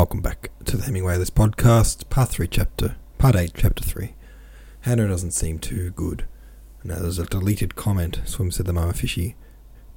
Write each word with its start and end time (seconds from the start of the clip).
Welcome 0.00 0.22
back 0.22 0.50
to 0.64 0.78
the 0.78 0.84
Hemingway 0.84 1.18
List 1.18 1.34
podcast, 1.34 2.08
part 2.08 2.30
three, 2.30 2.48
chapter, 2.48 2.96
part 3.18 3.36
eight, 3.36 3.52
chapter 3.54 3.84
three. 3.84 4.14
Hannah 4.80 5.06
doesn't 5.06 5.32
seem 5.32 5.58
too 5.58 5.90
good. 5.90 6.24
Now 6.82 7.00
there's 7.00 7.18
a 7.18 7.26
deleted 7.26 7.76
comment. 7.76 8.22
Swim 8.24 8.50
said 8.50 8.64
the 8.64 8.72
mama 8.72 8.94
fishy 8.94 9.36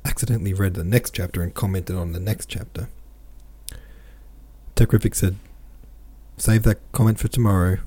accidentally 0.04 0.54
read 0.54 0.74
the 0.74 0.84
next 0.84 1.12
chapter 1.12 1.42
and 1.42 1.54
commented 1.54 1.96
on 1.96 2.12
the 2.12 2.20
next 2.20 2.50
chapter. 2.50 2.90
Techrific 4.76 5.16
said, 5.16 5.38
"Save 6.36 6.64
that 6.64 6.82
comment 6.92 7.18
for 7.18 7.30
tomorrow. 7.30 7.78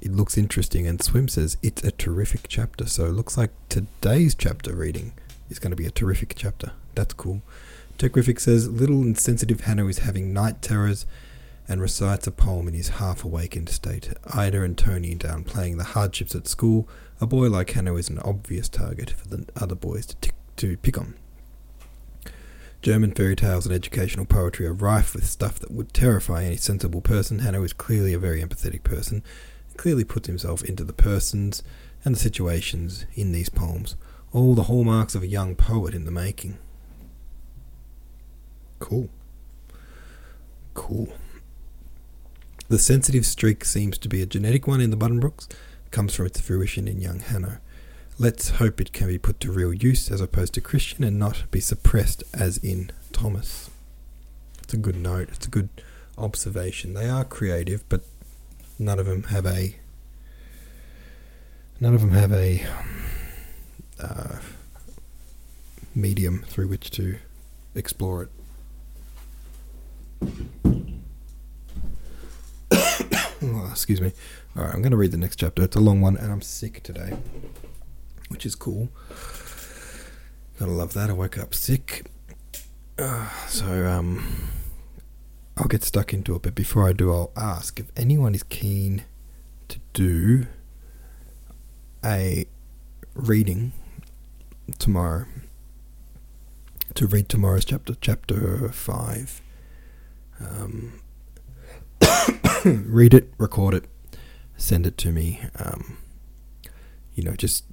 It 0.00 0.12
looks 0.12 0.38
interesting." 0.38 0.86
And 0.86 1.02
Swim 1.02 1.28
says 1.28 1.58
it's 1.62 1.84
a 1.84 1.90
terrific 1.90 2.46
chapter. 2.48 2.86
So 2.86 3.04
it 3.04 3.12
looks 3.12 3.36
like 3.36 3.50
today's 3.68 4.34
chapter 4.34 4.74
reading 4.74 5.12
is 5.50 5.58
going 5.58 5.72
to 5.72 5.76
be 5.76 5.86
a 5.86 5.90
terrific 5.90 6.32
chapter. 6.36 6.72
That's 6.94 7.12
cool. 7.12 7.42
Techrific 7.98 8.40
says, 8.40 8.66
"Little 8.66 9.02
insensitive 9.02 9.60
Hannah 9.60 9.88
is 9.88 9.98
having 9.98 10.32
night 10.32 10.62
terrors." 10.62 11.04
And 11.68 11.80
recites 11.80 12.26
a 12.26 12.30
poem 12.30 12.68
in 12.68 12.74
his 12.74 12.90
half 12.90 13.24
awakened 13.24 13.68
state. 13.68 14.12
Ida 14.32 14.62
and 14.62 14.78
Tony 14.78 15.14
downplaying 15.14 15.78
the 15.78 15.84
hardships 15.84 16.34
at 16.34 16.46
school. 16.46 16.88
A 17.20 17.26
boy 17.26 17.48
like 17.48 17.70
Hanno 17.70 17.96
is 17.96 18.08
an 18.08 18.18
obvious 18.20 18.68
target 18.68 19.10
for 19.10 19.28
the 19.28 19.46
other 19.56 19.74
boys 19.74 20.06
to, 20.06 20.32
to 20.56 20.76
pick 20.76 20.98
on. 20.98 21.14
German 22.82 23.12
fairy 23.12 23.34
tales 23.34 23.66
and 23.66 23.74
educational 23.74 24.26
poetry 24.26 24.66
are 24.66 24.72
rife 24.72 25.14
with 25.14 25.26
stuff 25.26 25.58
that 25.58 25.72
would 25.72 25.92
terrify 25.92 26.44
any 26.44 26.56
sensible 26.56 27.00
person. 27.00 27.40
Hanno 27.40 27.64
is 27.64 27.72
clearly 27.72 28.14
a 28.14 28.18
very 28.18 28.40
empathetic 28.40 28.84
person, 28.84 29.24
and 29.68 29.76
clearly 29.76 30.04
puts 30.04 30.28
himself 30.28 30.62
into 30.62 30.84
the 30.84 30.92
persons 30.92 31.64
and 32.04 32.14
the 32.14 32.20
situations 32.20 33.04
in 33.14 33.32
these 33.32 33.48
poems. 33.48 33.96
All 34.32 34.54
the 34.54 34.64
hallmarks 34.64 35.16
of 35.16 35.22
a 35.24 35.26
young 35.26 35.56
poet 35.56 35.94
in 35.94 36.04
the 36.04 36.12
making. 36.12 36.58
Cool. 38.78 39.08
Cool. 40.74 41.08
The 42.68 42.78
sensitive 42.78 43.24
streak 43.24 43.64
seems 43.64 43.96
to 43.98 44.08
be 44.08 44.22
a 44.22 44.26
genetic 44.26 44.66
one 44.66 44.80
in 44.80 44.90
the 44.90 44.96
Buddenbrooks, 44.96 45.46
comes 45.90 46.14
from 46.14 46.26
its 46.26 46.40
fruition 46.40 46.88
in 46.88 47.00
young 47.00 47.20
Hanno. 47.20 47.58
Let's 48.18 48.50
hope 48.50 48.80
it 48.80 48.92
can 48.92 49.06
be 49.06 49.18
put 49.18 49.38
to 49.40 49.52
real 49.52 49.72
use 49.72 50.10
as 50.10 50.20
opposed 50.20 50.54
to 50.54 50.60
Christian 50.60 51.04
and 51.04 51.18
not 51.18 51.50
be 51.50 51.60
suppressed 51.60 52.24
as 52.34 52.58
in 52.58 52.90
Thomas. 53.12 53.70
It's 54.62 54.74
a 54.74 54.78
good 54.78 54.96
note, 54.96 55.28
it's 55.28 55.46
a 55.46 55.50
good 55.50 55.68
observation. 56.18 56.94
They 56.94 57.08
are 57.08 57.24
creative, 57.24 57.88
but 57.88 58.02
none 58.78 58.98
of 58.98 59.06
them 59.06 59.24
have 59.24 59.46
a 59.46 59.76
none 61.78 61.94
of 61.94 62.00
them 62.00 62.10
have 62.10 62.32
a 62.32 62.66
uh, 64.00 64.38
medium 65.94 66.42
through 66.48 66.68
which 66.68 66.90
to 66.92 67.16
explore 67.74 68.22
it. 68.24 68.30
oh, 73.42 73.65
excuse 73.76 74.00
me. 74.00 74.12
All 74.56 74.64
right, 74.64 74.74
I'm 74.74 74.80
going 74.80 74.92
to 74.92 74.96
read 74.96 75.12
the 75.12 75.18
next 75.18 75.36
chapter. 75.36 75.62
It's 75.62 75.76
a 75.76 75.80
long 75.80 76.00
one, 76.00 76.16
and 76.16 76.32
I'm 76.32 76.40
sick 76.40 76.82
today, 76.82 77.16
which 78.28 78.46
is 78.46 78.54
cool. 78.54 78.88
Gotta 80.58 80.72
love 80.72 80.94
that. 80.94 81.10
I 81.10 81.12
woke 81.12 81.36
up 81.36 81.54
sick. 81.54 82.06
Uh, 82.98 83.28
so, 83.46 83.86
um, 83.86 84.48
I'll 85.58 85.68
get 85.68 85.84
stuck 85.84 86.14
into 86.14 86.34
it, 86.34 86.42
but 86.42 86.54
before 86.54 86.88
I 86.88 86.94
do, 86.94 87.12
I'll 87.12 87.32
ask 87.36 87.78
if 87.78 87.86
anyone 87.96 88.34
is 88.34 88.42
keen 88.42 89.04
to 89.68 89.78
do 89.92 90.46
a 92.02 92.46
reading 93.14 93.72
tomorrow. 94.78 95.26
To 96.94 97.06
read 97.06 97.28
tomorrow's 97.28 97.66
chapter, 97.66 97.94
chapter 98.00 98.70
5. 98.70 99.42
Um, 100.40 101.00
read 102.64 103.14
it, 103.14 103.32
record 103.38 103.74
it, 103.74 103.84
send 104.56 104.86
it 104.86 104.96
to 104.98 105.12
me. 105.12 105.40
Um, 105.58 105.98
you 107.14 107.22
know, 107.22 107.32
just 107.32 107.64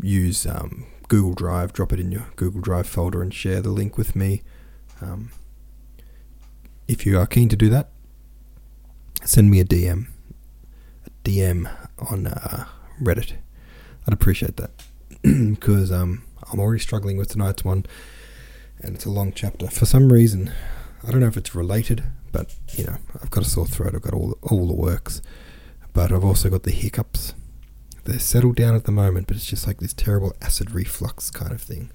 use 0.00 0.46
um, 0.46 0.86
Google 1.08 1.34
Drive, 1.34 1.72
drop 1.72 1.92
it 1.92 2.00
in 2.00 2.12
your 2.12 2.26
Google 2.36 2.60
Drive 2.60 2.86
folder, 2.86 3.22
and 3.22 3.32
share 3.32 3.60
the 3.60 3.70
link 3.70 3.96
with 3.96 4.14
me. 4.14 4.42
Um, 5.00 5.30
if 6.86 7.06
you 7.06 7.18
are 7.18 7.26
keen 7.26 7.48
to 7.48 7.56
do 7.56 7.68
that, 7.70 7.90
send 9.24 9.50
me 9.50 9.60
a 9.60 9.64
DM, 9.64 10.08
a 11.06 11.10
DM 11.28 11.70
on 11.98 12.26
uh, 12.26 12.66
Reddit. 13.00 13.32
I'd 14.06 14.12
appreciate 14.12 14.56
that 14.56 14.70
because 15.22 15.92
um, 15.92 16.24
I'm 16.50 16.60
already 16.60 16.80
struggling 16.80 17.16
with 17.16 17.28
tonight's 17.28 17.64
one, 17.64 17.84
and 18.80 18.94
it's 18.94 19.04
a 19.04 19.10
long 19.10 19.32
chapter. 19.32 19.68
For 19.68 19.86
some 19.86 20.12
reason, 20.12 20.52
I 21.06 21.10
don't 21.10 21.20
know 21.20 21.26
if 21.26 21.36
it's 21.36 21.54
related 21.54 22.04
but 22.32 22.54
you 22.76 22.84
know, 22.84 22.96
I've 23.22 23.30
got 23.30 23.46
a 23.46 23.48
sore 23.48 23.66
throat. 23.66 23.94
I've 23.94 24.02
got 24.02 24.14
all 24.14 24.38
all 24.42 24.66
the 24.66 24.74
works, 24.74 25.22
but 25.92 26.12
I've 26.12 26.24
also 26.24 26.50
got 26.50 26.62
the 26.62 26.70
hiccups. 26.70 27.34
They're 28.04 28.18
settled 28.18 28.56
down 28.56 28.74
at 28.74 28.84
the 28.84 28.92
moment, 28.92 29.26
but 29.26 29.36
it's 29.36 29.46
just 29.46 29.66
like 29.66 29.78
this 29.78 29.92
terrible 29.92 30.34
acid 30.40 30.70
reflux 30.70 31.30
kind 31.30 31.52
of 31.52 31.60
thing. 31.60 31.90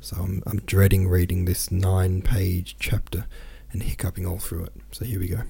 So 0.00 0.16
I'm 0.16 0.42
I'm 0.46 0.60
dreading 0.60 1.08
reading 1.08 1.44
this 1.44 1.70
nine-page 1.70 2.76
chapter 2.78 3.26
and 3.72 3.82
hiccuping 3.82 4.26
all 4.26 4.38
through 4.38 4.64
it. 4.64 4.72
So 4.90 5.04
here 5.04 5.20
we 5.20 5.28
go. 5.28 5.42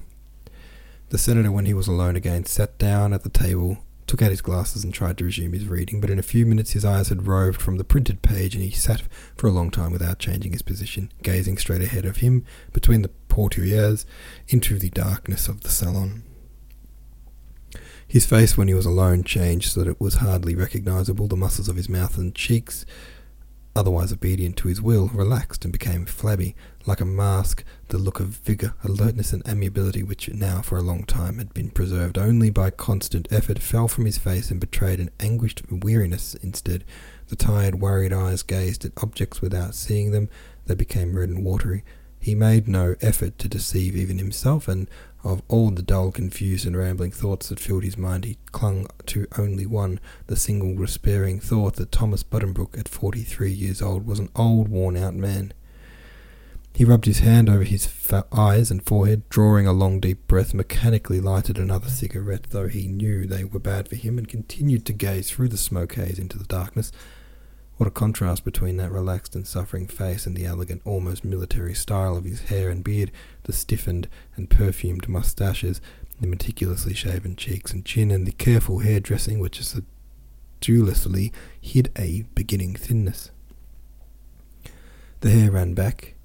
The 1.09 1.17
senator, 1.17 1.51
when 1.51 1.65
he 1.65 1.73
was 1.73 1.87
alone 1.87 2.15
again, 2.15 2.45
sat 2.45 2.77
down 2.79 3.13
at 3.13 3.23
the 3.23 3.29
table 3.29 3.77
took 4.13 4.21
out 4.21 4.29
his 4.29 4.41
glasses 4.41 4.83
and 4.83 4.93
tried 4.93 5.17
to 5.17 5.25
resume 5.25 5.53
his 5.53 5.65
reading, 5.65 5.99
but 5.99 6.11
in 6.11 6.19
a 6.19 6.21
few 6.21 6.45
minutes 6.45 6.73
his 6.73 6.85
eyes 6.85 7.09
had 7.09 7.25
roved 7.25 7.59
from 7.59 7.77
the 7.77 7.83
printed 7.83 8.21
page 8.21 8.53
and 8.53 8.63
he 8.63 8.69
sat 8.69 9.01
for 9.35 9.47
a 9.47 9.51
long 9.51 9.71
time 9.71 9.91
without 9.91 10.19
changing 10.19 10.51
his 10.51 10.61
position, 10.61 11.11
gazing 11.23 11.57
straight 11.57 11.81
ahead 11.81 12.05
of 12.05 12.17
him 12.17 12.45
between 12.73 13.01
the 13.01 13.09
portieres 13.27 14.05
into 14.47 14.77
the 14.77 14.91
darkness 14.91 15.47
of 15.47 15.61
the 15.61 15.69
salon. 15.69 16.21
His 18.07 18.27
face, 18.27 18.55
when 18.55 18.67
he 18.67 18.75
was 18.75 18.85
alone, 18.85 19.23
changed 19.23 19.71
so 19.71 19.79
that 19.79 19.89
it 19.89 19.99
was 19.99 20.15
hardly 20.15 20.53
recognizable. 20.53 21.27
The 21.27 21.35
muscles 21.35 21.67
of 21.67 21.75
his 21.75 21.89
mouth 21.89 22.15
and 22.15 22.35
cheeks 22.35 22.85
otherwise 23.75 24.11
obedient 24.11 24.55
to 24.57 24.67
his 24.67 24.81
will, 24.81 25.07
relaxed 25.07 25.63
and 25.65 25.71
became 25.71 26.05
flabby, 26.05 26.55
like 26.85 27.01
a 27.01 27.05
mask, 27.05 27.63
the 27.87 27.97
look 27.97 28.19
of 28.19 28.27
vigour, 28.27 28.75
alertness, 28.83 29.33
and 29.33 29.47
amiability 29.47 30.03
which 30.03 30.29
now 30.29 30.61
for 30.61 30.77
a 30.77 30.83
long 30.83 31.03
time 31.03 31.37
had 31.37 31.53
been 31.53 31.69
preserved 31.69 32.17
only 32.17 32.49
by 32.49 32.69
constant 32.69 33.27
effort 33.31 33.59
fell 33.59 33.87
from 33.87 34.05
his 34.05 34.17
face 34.17 34.51
and 34.51 34.59
betrayed 34.59 34.99
an 34.99 35.09
anguished 35.19 35.63
weariness 35.71 36.35
instead. 36.35 36.83
The 37.27 37.35
tired, 37.35 37.75
worried 37.81 38.13
eyes 38.13 38.43
gazed 38.43 38.85
at 38.85 38.91
objects 39.01 39.41
without 39.41 39.75
seeing 39.75 40.11
them, 40.11 40.29
they 40.65 40.75
became 40.75 41.17
red 41.17 41.29
and 41.29 41.43
watery. 41.43 41.83
He 42.19 42.35
made 42.35 42.67
no 42.67 42.95
effort 43.01 43.37
to 43.39 43.49
deceive 43.49 43.97
even 43.97 44.17
himself, 44.17 44.67
and 44.67 44.87
of 45.23 45.41
all 45.47 45.71
the 45.71 45.81
dull, 45.81 46.11
confused, 46.11 46.65
and 46.65 46.77
rambling 46.77 47.11
thoughts 47.11 47.49
that 47.49 47.59
filled 47.59 47.83
his 47.83 47.97
mind, 47.97 48.25
he 48.25 48.37
clung 48.51 48.87
to 49.05 49.27
only 49.37 49.65
one, 49.65 49.99
the 50.27 50.35
single 50.35 50.75
despairing 50.75 51.39
thought 51.39 51.75
that 51.77 51.91
Thomas 51.91 52.23
Buddenbrook, 52.23 52.77
at 52.77 52.89
forty 52.89 53.23
three 53.23 53.51
years 53.51 53.81
old, 53.81 54.05
was 54.05 54.19
an 54.19 54.29
old, 54.35 54.67
worn 54.67 54.97
out 54.97 55.15
man. 55.15 55.53
He 56.75 56.85
rubbed 56.85 57.05
his 57.05 57.19
hand 57.19 57.49
over 57.49 57.63
his 57.63 57.85
fa- 57.85 58.25
eyes 58.31 58.71
and 58.71 58.83
forehead, 58.83 59.29
drawing 59.29 59.67
a 59.67 59.73
long, 59.73 59.99
deep 59.99 60.27
breath, 60.27 60.53
mechanically 60.53 61.21
lighted 61.21 61.57
another 61.57 61.89
cigarette, 61.89 62.47
though 62.49 62.67
he 62.67 62.87
knew 62.87 63.25
they 63.25 63.43
were 63.43 63.59
bad 63.59 63.87
for 63.87 63.95
him, 63.95 64.17
and 64.17 64.27
continued 64.27 64.85
to 64.87 64.93
gaze 64.93 65.29
through 65.29 65.49
the 65.49 65.57
smoke 65.57 65.93
haze 65.93 66.17
into 66.17 66.37
the 66.37 66.45
darkness. 66.45 66.91
What 67.83 67.89
a 67.89 67.91
contrast 67.91 68.45
between 68.45 68.77
that 68.77 68.93
relaxed 68.93 69.35
and 69.35 69.45
suffering 69.45 69.87
face 69.87 70.25
and 70.25 70.37
the 70.37 70.45
elegant, 70.45 70.81
almost 70.85 71.25
military 71.25 71.73
style 71.73 72.15
of 72.15 72.23
his 72.23 72.43
hair 72.43 72.69
and 72.69 72.81
beard, 72.81 73.11
the 73.43 73.51
stiffened 73.51 74.07
and 74.37 74.49
perfumed 74.49 75.09
moustaches, 75.09 75.81
the 76.21 76.27
meticulously 76.27 76.93
shaven 76.93 77.35
cheeks 77.35 77.73
and 77.73 77.83
chin, 77.83 78.09
and 78.09 78.25
the 78.25 78.31
careful 78.31 78.79
hair 78.79 79.01
dressing 79.01 79.37
which 79.37 79.61
sedulously 79.61 81.33
hid 81.59 81.91
a 81.97 82.23
beginning 82.35 82.73
thinness. 82.75 83.31
The 85.19 85.31
hair 85.31 85.51
ran 85.51 85.73
back 85.73 86.15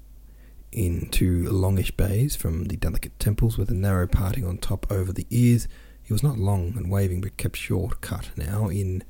into 0.71 1.43
longish 1.49 1.91
bays 1.91 2.37
from 2.37 2.69
the 2.69 2.77
delicate 2.77 3.19
temples 3.19 3.57
with 3.57 3.69
a 3.69 3.73
narrow 3.73 4.07
parting 4.07 4.45
on 4.45 4.59
top 4.59 4.89
over 4.89 5.11
the 5.11 5.27
ears. 5.29 5.67
It 6.07 6.13
was 6.13 6.23
not 6.23 6.39
long 6.39 6.77
and 6.77 6.89
waving, 6.89 7.19
but 7.19 7.35
kept 7.35 7.57
short, 7.57 7.99
cut 7.99 8.29
now 8.37 8.69
in 8.69 9.03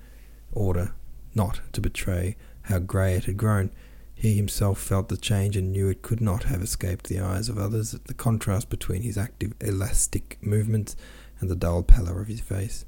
order 0.51 0.95
not 1.39 1.61
to 1.71 1.79
betray 1.79 2.35
how 2.63 2.79
grey 2.79 3.13
it 3.13 3.23
had 3.23 3.37
grown. 3.37 3.71
He 4.13 4.35
himself 4.35 4.77
felt 4.77 5.07
the 5.07 5.15
change 5.15 5.55
and 5.55 5.71
knew 5.71 5.87
it 5.87 6.01
could 6.01 6.19
not 6.19 6.43
have 6.43 6.61
escaped 6.61 7.07
the 7.07 7.21
eyes 7.21 7.47
of 7.47 7.57
others, 7.57 7.93
at 7.93 8.07
the 8.07 8.13
contrast 8.13 8.69
between 8.69 9.03
his 9.03 9.17
active, 9.17 9.53
elastic 9.61 10.37
movements 10.41 10.97
and 11.39 11.49
the 11.49 11.55
dull 11.55 11.81
pallor 11.81 12.19
of 12.19 12.27
his 12.27 12.41
face. 12.41 12.83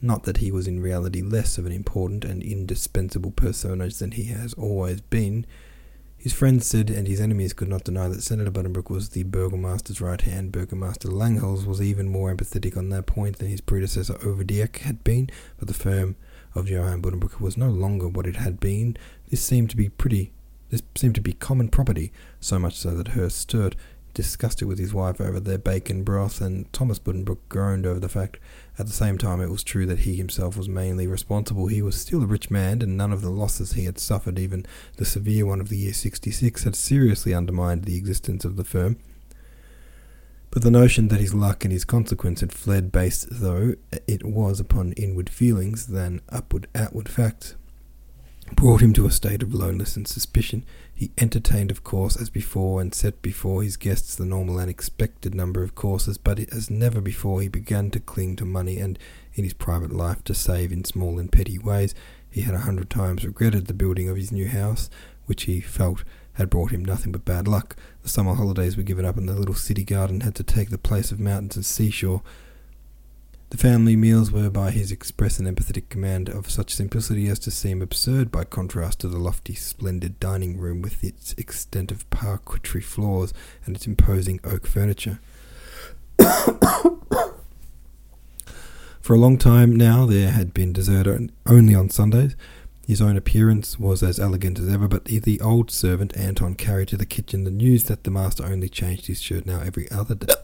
Not 0.00 0.22
that 0.22 0.38
he 0.38 0.50
was 0.50 0.66
in 0.66 0.80
reality 0.80 1.20
less 1.20 1.58
of 1.58 1.66
an 1.66 1.72
important 1.72 2.24
and 2.24 2.42
indispensable 2.42 3.30
personage 3.30 3.98
than 3.98 4.12
he 4.12 4.24
has 4.24 4.54
always 4.54 5.02
been. 5.02 5.44
His 6.16 6.32
friends 6.32 6.66
said, 6.66 6.88
and 6.88 7.06
his 7.06 7.20
enemies 7.20 7.52
could 7.52 7.68
not 7.68 7.84
deny, 7.84 8.08
that 8.08 8.22
Senator 8.22 8.50
Buddenbrook 8.50 8.88
was 8.88 9.10
the 9.10 9.24
burgomaster's 9.24 10.00
right 10.00 10.22
hand. 10.22 10.50
Burgomaster 10.50 11.10
Langhals 11.10 11.66
was 11.66 11.82
even 11.82 12.08
more 12.08 12.34
empathetic 12.34 12.74
on 12.74 12.88
that 12.88 13.04
point 13.04 13.36
than 13.36 13.48
his 13.48 13.60
predecessor 13.60 14.14
Overdieck 14.14 14.78
had 14.78 15.04
been, 15.04 15.28
but 15.58 15.68
the 15.68 15.74
firm 15.74 16.16
of 16.54 16.68
Johann 16.68 17.02
Buddenbrook 17.02 17.40
was 17.40 17.56
no 17.56 17.70
longer 17.70 18.08
what 18.08 18.26
it 18.26 18.36
had 18.36 18.60
been. 18.60 18.96
This 19.30 19.42
seemed 19.42 19.70
to 19.70 19.76
be 19.76 19.88
pretty. 19.88 20.32
This 20.70 20.82
seemed 20.94 21.14
to 21.16 21.20
be 21.20 21.34
common 21.34 21.68
property, 21.68 22.12
so 22.40 22.58
much 22.58 22.76
so 22.76 22.90
that 22.96 23.08
Herr 23.08 23.28
Stuht 23.28 23.74
discussed 24.14 24.60
it 24.60 24.66
with 24.66 24.78
his 24.78 24.92
wife 24.92 25.20
over 25.20 25.40
their 25.40 25.58
bacon 25.58 26.02
broth, 26.02 26.40
and 26.40 26.70
Thomas 26.72 26.98
Buddenbrook 26.98 27.38
groaned 27.48 27.86
over 27.86 28.00
the 28.00 28.08
fact. 28.08 28.38
At 28.78 28.86
the 28.86 28.92
same 28.92 29.18
time, 29.18 29.40
it 29.40 29.50
was 29.50 29.64
true 29.64 29.86
that 29.86 30.00
he 30.00 30.16
himself 30.16 30.56
was 30.56 30.68
mainly 30.68 31.06
responsible. 31.06 31.66
He 31.66 31.82
was 31.82 32.00
still 32.00 32.22
a 32.22 32.26
rich 32.26 32.50
man, 32.50 32.82
and 32.82 32.96
none 32.96 33.12
of 33.12 33.22
the 33.22 33.30
losses 33.30 33.72
he 33.72 33.84
had 33.84 33.98
suffered, 33.98 34.38
even 34.38 34.66
the 34.96 35.04
severe 35.04 35.46
one 35.46 35.60
of 35.60 35.68
the 35.68 35.78
year 35.78 35.92
66, 35.92 36.64
had 36.64 36.76
seriously 36.76 37.34
undermined 37.34 37.84
the 37.84 37.96
existence 37.96 38.44
of 38.44 38.56
the 38.56 38.64
firm. 38.64 38.96
But 40.52 40.62
the 40.62 40.70
notion 40.70 41.08
that 41.08 41.18
his 41.18 41.32
luck 41.32 41.64
and 41.64 41.72
his 41.72 41.86
consequence 41.86 42.40
had 42.40 42.52
fled 42.52 42.92
based 42.92 43.26
though 43.30 43.74
it 44.06 44.22
was 44.22 44.60
upon 44.60 44.92
inward 44.92 45.30
feelings 45.30 45.86
than 45.86 46.20
upward 46.28 46.68
outward 46.74 47.08
facts 47.08 47.54
brought 48.54 48.82
him 48.82 48.92
to 48.92 49.06
a 49.06 49.10
state 49.10 49.42
of 49.42 49.54
loneliness 49.54 49.96
and 49.96 50.06
suspicion. 50.06 50.66
He 50.94 51.10
entertained, 51.16 51.70
of 51.70 51.82
course, 51.82 52.20
as 52.20 52.28
before, 52.28 52.82
and 52.82 52.94
set 52.94 53.22
before 53.22 53.62
his 53.62 53.78
guests 53.78 54.14
the 54.14 54.26
normal 54.26 54.58
and 54.58 54.68
expected 54.70 55.34
number 55.34 55.62
of 55.62 55.74
courses, 55.74 56.18
but 56.18 56.38
as 56.38 56.70
never 56.70 57.00
before 57.00 57.40
he 57.40 57.48
began 57.48 57.90
to 57.90 58.00
cling 58.00 58.36
to 58.36 58.44
money 58.44 58.78
and, 58.78 58.98
in 59.32 59.44
his 59.44 59.54
private 59.54 59.90
life, 59.90 60.22
to 60.24 60.34
save 60.34 60.70
in 60.70 60.84
small 60.84 61.18
and 61.18 61.32
petty 61.32 61.58
ways. 61.58 61.94
He 62.30 62.42
had 62.42 62.54
a 62.54 62.60
hundred 62.60 62.90
times 62.90 63.24
regretted 63.24 63.68
the 63.68 63.74
building 63.74 64.10
of 64.10 64.16
his 64.16 64.30
new 64.30 64.48
house, 64.48 64.90
which 65.24 65.44
he 65.44 65.60
felt 65.60 66.04
had 66.34 66.50
brought 66.50 66.70
him 66.70 66.84
nothing 66.84 67.12
but 67.12 67.24
bad 67.24 67.46
luck. 67.46 67.76
The 68.02 68.08
summer 68.08 68.34
holidays 68.34 68.76
were 68.76 68.82
given 68.82 69.04
up, 69.04 69.16
and 69.16 69.28
the 69.28 69.34
little 69.34 69.54
city 69.54 69.84
garden 69.84 70.20
had 70.20 70.34
to 70.36 70.42
take 70.42 70.70
the 70.70 70.78
place 70.78 71.12
of 71.12 71.20
mountains 71.20 71.56
and 71.56 71.64
seashore. 71.64 72.22
The 73.50 73.58
family 73.58 73.96
meals 73.96 74.32
were 74.32 74.48
by 74.48 74.70
his 74.70 74.90
express 74.90 75.38
and 75.38 75.46
empathetic 75.46 75.90
command 75.90 76.30
of 76.30 76.50
such 76.50 76.74
simplicity 76.74 77.28
as 77.28 77.38
to 77.40 77.50
seem 77.50 77.82
absurd 77.82 78.32
by 78.32 78.44
contrast 78.44 79.00
to 79.00 79.08
the 79.08 79.18
lofty, 79.18 79.54
splendid 79.54 80.18
dining 80.18 80.56
room 80.56 80.80
with 80.80 81.04
its 81.04 81.34
extent 81.34 81.92
of 81.92 82.08
parquetry 82.08 82.80
floors 82.80 83.34
and 83.66 83.76
its 83.76 83.86
imposing 83.86 84.40
oak 84.42 84.66
furniture. 84.66 85.20
For 89.02 89.14
a 89.14 89.18
long 89.18 89.36
time 89.36 89.76
now 89.76 90.06
there 90.06 90.30
had 90.30 90.54
been 90.54 90.72
dessert 90.72 91.06
only 91.44 91.74
on 91.74 91.90
Sundays. 91.90 92.34
His 92.86 93.00
own 93.00 93.16
appearance 93.16 93.78
was 93.78 94.02
as 94.02 94.18
elegant 94.18 94.58
as 94.58 94.68
ever, 94.68 94.88
but 94.88 95.04
the 95.04 95.40
old 95.40 95.70
servant 95.70 96.16
Anton 96.16 96.54
carried 96.54 96.88
to 96.88 96.96
the 96.96 97.06
kitchen 97.06 97.44
the 97.44 97.50
news 97.50 97.84
that 97.84 98.04
the 98.04 98.10
master 98.10 98.44
only 98.44 98.68
changed 98.68 99.06
his 99.06 99.22
shirt 99.22 99.46
now 99.46 99.60
every 99.60 99.90
other 99.90 100.14
day. 100.14 100.34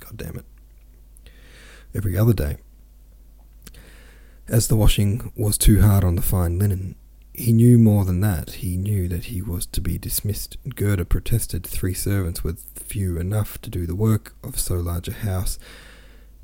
God 0.00 0.16
damn 0.16 0.36
it 0.36 0.44
every 1.94 2.16
other 2.16 2.32
day. 2.32 2.56
As 4.48 4.68
the 4.68 4.76
washing 4.76 5.32
was 5.36 5.56
too 5.56 5.80
hard 5.80 6.02
on 6.04 6.16
the 6.16 6.22
fine 6.22 6.58
linen, 6.58 6.96
he 7.32 7.52
knew 7.52 7.78
more 7.78 8.04
than 8.04 8.20
that. 8.20 8.50
He 8.50 8.76
knew 8.76 9.08
that 9.08 9.26
he 9.26 9.40
was 9.40 9.66
to 9.66 9.80
be 9.80 9.96
dismissed. 9.98 10.56
Gerda 10.74 11.04
protested 11.04 11.64
three 11.64 11.94
servants 11.94 12.42
with 12.42 12.64
few 12.74 13.18
enough 13.18 13.60
to 13.62 13.70
do 13.70 13.86
the 13.86 13.94
work 13.94 14.34
of 14.42 14.58
so 14.58 14.74
large 14.76 15.08
a 15.08 15.12
house 15.12 15.58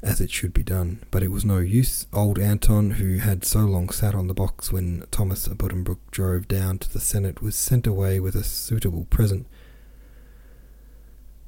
as 0.03 0.21
it 0.21 0.31
should 0.31 0.53
be 0.53 0.63
done. 0.63 1.03
But 1.11 1.23
it 1.23 1.31
was 1.31 1.45
no 1.45 1.59
use. 1.59 2.07
Old 2.13 2.39
Anton, 2.39 2.93
who 2.93 3.19
had 3.19 3.45
so 3.45 3.61
long 3.61 3.89
sat 3.89 4.15
on 4.15 4.27
the 4.27 4.35
box 4.35 4.73
when 4.73 5.05
Thomas 5.11 5.49
Buddenbrook 5.49 5.99
drove 6.11 6.49
down 6.49 6.79
to 6.79 6.93
the 6.93 7.01
Senate, 7.01 7.43
was 7.43 7.57
sent 7.57 7.87
away 7.87 8.21
with 8.21 8.35
a 8.35 8.45
suitable 8.45 9.07
present. 9.11 9.47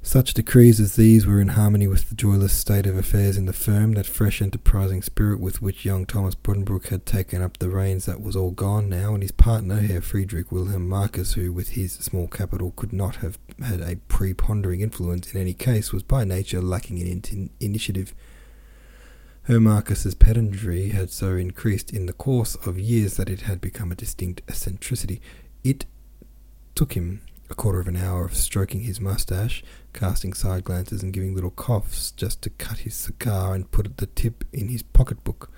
Such 0.00 0.32
decrees 0.32 0.80
as 0.80 0.96
these 0.96 1.26
were 1.26 1.40
in 1.40 1.48
harmony 1.48 1.86
with 1.86 2.08
the 2.08 2.14
joyless 2.14 2.52
state 2.52 2.86
of 2.86 2.96
affairs 2.96 3.36
in 3.36 3.46
the 3.46 3.52
firm, 3.52 3.92
that 3.92 4.06
fresh 4.06 4.40
enterprising 4.40 5.02
spirit 5.02 5.38
with 5.38 5.60
which 5.60 5.84
young 5.84 6.06
Thomas 6.06 6.34
Buddenbrook 6.34 6.86
had 6.86 7.04
taken 7.04 7.42
up 7.42 7.58
the 7.58 7.68
reins 7.68 8.06
that 8.06 8.22
was 8.22 8.34
all 8.34 8.52
gone 8.52 8.88
now, 8.88 9.12
and 9.12 9.22
his 9.22 9.32
partner, 9.32 9.80
Herr 9.80 10.00
Friedrich 10.00 10.50
Wilhelm 10.50 10.88
Marcus, 10.88 11.34
who 11.34 11.52
with 11.52 11.70
his 11.70 11.92
small 11.92 12.26
capital 12.26 12.72
could 12.76 12.92
not 12.92 13.16
have 13.16 13.38
had 13.62 13.80
a 13.80 13.96
prepondering 14.08 14.80
influence 14.80 15.34
in 15.34 15.40
any 15.40 15.52
case, 15.52 15.92
was 15.92 16.02
by 16.02 16.24
nature 16.24 16.62
lacking 16.62 16.96
in, 16.98 17.06
in 17.30 17.50
initiative. 17.60 18.14
Herr 19.48 19.60
Marcus's 19.60 20.14
pedantry 20.14 20.90
had 20.90 21.08
so 21.08 21.34
increased 21.34 21.90
in 21.90 22.04
the 22.04 22.12
course 22.12 22.54
of 22.66 22.78
years 22.78 23.16
that 23.16 23.30
it 23.30 23.40
had 23.40 23.62
become 23.62 23.90
a 23.90 23.94
distinct 23.94 24.42
eccentricity. 24.46 25.22
It 25.64 25.86
took 26.74 26.92
him 26.92 27.22
a 27.48 27.54
quarter 27.54 27.80
of 27.80 27.88
an 27.88 27.96
hour 27.96 28.26
of 28.26 28.36
stroking 28.36 28.80
his 28.80 29.00
moustache, 29.00 29.64
casting 29.94 30.34
side 30.34 30.64
glances 30.64 31.02
and 31.02 31.14
giving 31.14 31.34
little 31.34 31.50
coughs 31.50 32.10
just 32.10 32.42
to 32.42 32.50
cut 32.50 32.80
his 32.80 32.94
cigar 32.94 33.54
and 33.54 33.70
put 33.70 33.96
the 33.96 34.04
tip 34.04 34.44
in 34.52 34.68
his 34.68 34.82
pocketbook. 34.82 35.50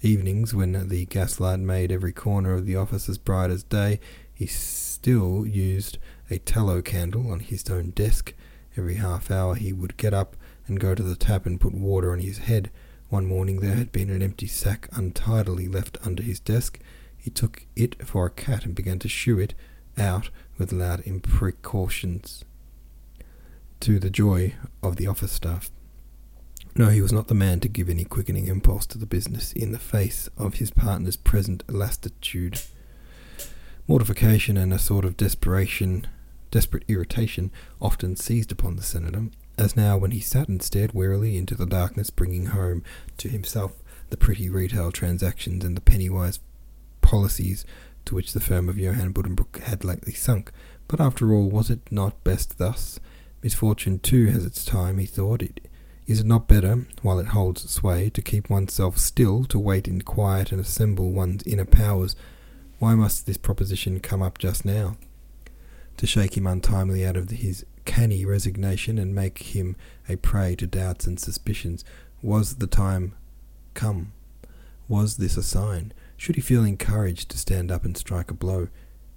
Evenings, 0.00 0.54
when 0.54 0.88
the 0.88 1.04
gaslight 1.04 1.60
made 1.60 1.92
every 1.92 2.12
corner 2.12 2.54
of 2.54 2.64
the 2.64 2.76
office 2.76 3.10
as 3.10 3.18
bright 3.18 3.50
as 3.50 3.62
day, 3.62 4.00
he 4.32 4.46
still 4.46 5.46
used 5.46 5.98
a 6.30 6.38
tallow 6.38 6.80
candle 6.80 7.30
on 7.30 7.40
his 7.40 7.68
own 7.68 7.90
desk. 7.90 8.32
Every 8.74 8.94
half 8.94 9.30
hour 9.30 9.54
he 9.54 9.70
would 9.70 9.98
get 9.98 10.14
up 10.14 10.34
and 10.66 10.80
go 10.80 10.94
to 10.94 11.02
the 11.02 11.14
tap 11.14 11.44
and 11.44 11.60
put 11.60 11.74
water 11.74 12.10
on 12.10 12.20
his 12.20 12.38
head. 12.38 12.70
One 13.08 13.26
morning 13.26 13.60
there 13.60 13.76
had 13.76 13.90
been 13.90 14.10
an 14.10 14.22
empty 14.22 14.46
sack 14.46 14.88
untidily 14.92 15.66
left 15.66 15.96
under 16.04 16.22
his 16.22 16.40
desk. 16.40 16.78
He 17.16 17.30
took 17.30 17.64
it 17.74 18.06
for 18.06 18.26
a 18.26 18.30
cat 18.30 18.64
and 18.66 18.74
began 18.74 18.98
to 18.98 19.08
shoo 19.08 19.38
it 19.38 19.54
out 19.96 20.30
with 20.58 20.72
loud 20.72 21.00
imprecations 21.00 22.44
to 23.80 23.98
the 23.98 24.10
joy 24.10 24.54
of 24.82 24.96
the 24.96 25.06
office 25.06 25.32
staff. 25.32 25.70
No, 26.76 26.90
he 26.90 27.00
was 27.00 27.12
not 27.12 27.28
the 27.28 27.34
man 27.34 27.60
to 27.60 27.68
give 27.68 27.88
any 27.88 28.04
quickening 28.04 28.46
impulse 28.46 28.86
to 28.86 28.98
the 28.98 29.06
business 29.06 29.52
in 29.52 29.72
the 29.72 29.78
face 29.78 30.28
of 30.36 30.54
his 30.54 30.70
partner's 30.70 31.16
present 31.16 31.64
lassitude. 31.68 32.60
Mortification 33.86 34.56
and 34.58 34.72
a 34.72 34.78
sort 34.78 35.04
of 35.04 35.16
desperation, 35.16 36.06
desperate 36.50 36.84
irritation, 36.88 37.50
often 37.80 38.16
seized 38.16 38.52
upon 38.52 38.76
the 38.76 38.82
senator, 38.82 39.28
as 39.60 39.76
now 39.76 39.96
when 39.96 40.12
he 40.12 40.20
sat 40.20 40.48
and 40.48 40.62
stared 40.62 40.94
wearily 40.94 41.36
into 41.36 41.54
the 41.54 41.66
darkness, 41.66 42.10
bringing 42.10 42.46
home 42.46 42.82
to 43.18 43.28
himself 43.28 43.72
the 44.10 44.16
pretty 44.16 44.48
retail 44.48 44.90
transactions 44.92 45.64
and 45.64 45.76
the 45.76 45.80
penny-wise 45.80 46.40
policies 47.00 47.64
to 48.04 48.14
which 48.14 48.32
the 48.32 48.40
firm 48.40 48.68
of 48.68 48.78
Johann 48.78 49.12
Buddenbrook 49.12 49.60
had 49.60 49.84
lately 49.84 50.14
sunk. 50.14 50.50
But 50.86 51.00
after 51.00 51.32
all, 51.32 51.50
was 51.50 51.68
it 51.68 51.80
not 51.90 52.24
best 52.24 52.58
thus? 52.58 52.98
Misfortune 53.42 53.98
too 53.98 54.26
has 54.26 54.44
its 54.44 54.64
time, 54.64 54.98
he 54.98 55.06
thought. 55.06 55.42
It, 55.42 55.68
is 56.06 56.20
it 56.20 56.26
not 56.26 56.48
better, 56.48 56.86
while 57.02 57.18
it 57.18 57.28
holds 57.28 57.68
sway, 57.70 58.08
to 58.10 58.22
keep 58.22 58.48
oneself 58.48 58.96
still, 58.96 59.44
to 59.44 59.58
wait 59.58 59.86
in 59.86 60.00
quiet 60.00 60.52
and 60.52 60.60
assemble 60.60 61.12
one's 61.12 61.46
inner 61.46 61.66
powers? 61.66 62.16
Why 62.78 62.94
must 62.94 63.26
this 63.26 63.36
proposition 63.36 64.00
come 64.00 64.22
up 64.22 64.38
just 64.38 64.64
now? 64.64 64.96
To 65.98 66.06
shake 66.06 66.36
him 66.36 66.46
untimely 66.46 67.04
out 67.04 67.16
of 67.16 67.28
his 67.28 67.66
canny 67.88 68.22
resignation 68.26 68.98
and 68.98 69.14
make 69.14 69.38
him 69.54 69.74
a 70.10 70.16
prey 70.16 70.54
to 70.54 70.66
doubts 70.66 71.06
and 71.06 71.18
suspicions. 71.18 71.86
Was 72.20 72.56
the 72.56 72.66
time 72.66 73.14
come? 73.72 74.12
Was 74.88 75.16
this 75.16 75.38
a 75.38 75.42
sign? 75.42 75.94
Should 76.18 76.34
he 76.34 76.42
feel 76.42 76.64
encouraged 76.64 77.30
to 77.30 77.38
stand 77.38 77.72
up 77.72 77.86
and 77.86 77.96
strike 77.96 78.30
a 78.30 78.34
blow? 78.34 78.68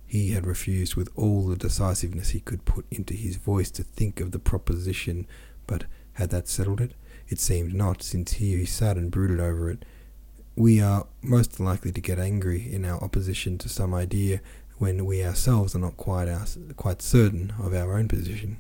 He 0.07 0.31
had 0.31 0.47
refused 0.47 0.95
with 0.95 1.09
all 1.17 1.47
the 1.47 1.57
decisiveness 1.57 2.29
he 2.29 2.39
could 2.39 2.63
put 2.63 2.85
into 2.89 3.13
his 3.13 3.35
voice 3.35 3.71
to 3.71 3.83
think 3.83 4.21
of 4.21 4.31
the 4.31 4.39
proposition, 4.39 5.27
but 5.67 5.83
had 6.13 6.29
that 6.29 6.47
settled 6.47 6.79
it? 6.79 6.93
It 7.27 7.39
seemed 7.39 7.73
not, 7.73 8.01
since 8.01 8.33
here 8.33 8.57
he 8.57 8.65
sat 8.65 8.95
and 8.95 9.11
brooded 9.11 9.41
over 9.41 9.69
it. 9.69 9.83
We 10.55 10.79
are 10.79 11.07
most 11.21 11.59
likely 11.59 11.91
to 11.91 12.01
get 12.01 12.19
angry 12.19 12.73
in 12.73 12.85
our 12.85 13.03
opposition 13.03 13.57
to 13.59 13.69
some 13.69 13.93
idea 13.93 14.39
when 14.81 15.05
we 15.05 15.23
ourselves 15.23 15.75
are 15.75 15.79
not 15.79 15.95
quite 15.95 16.27
our, 16.27 16.43
quite 16.75 17.03
certain 17.03 17.53
of 17.59 17.71
our 17.71 17.95
own 17.95 18.07
position. 18.07 18.57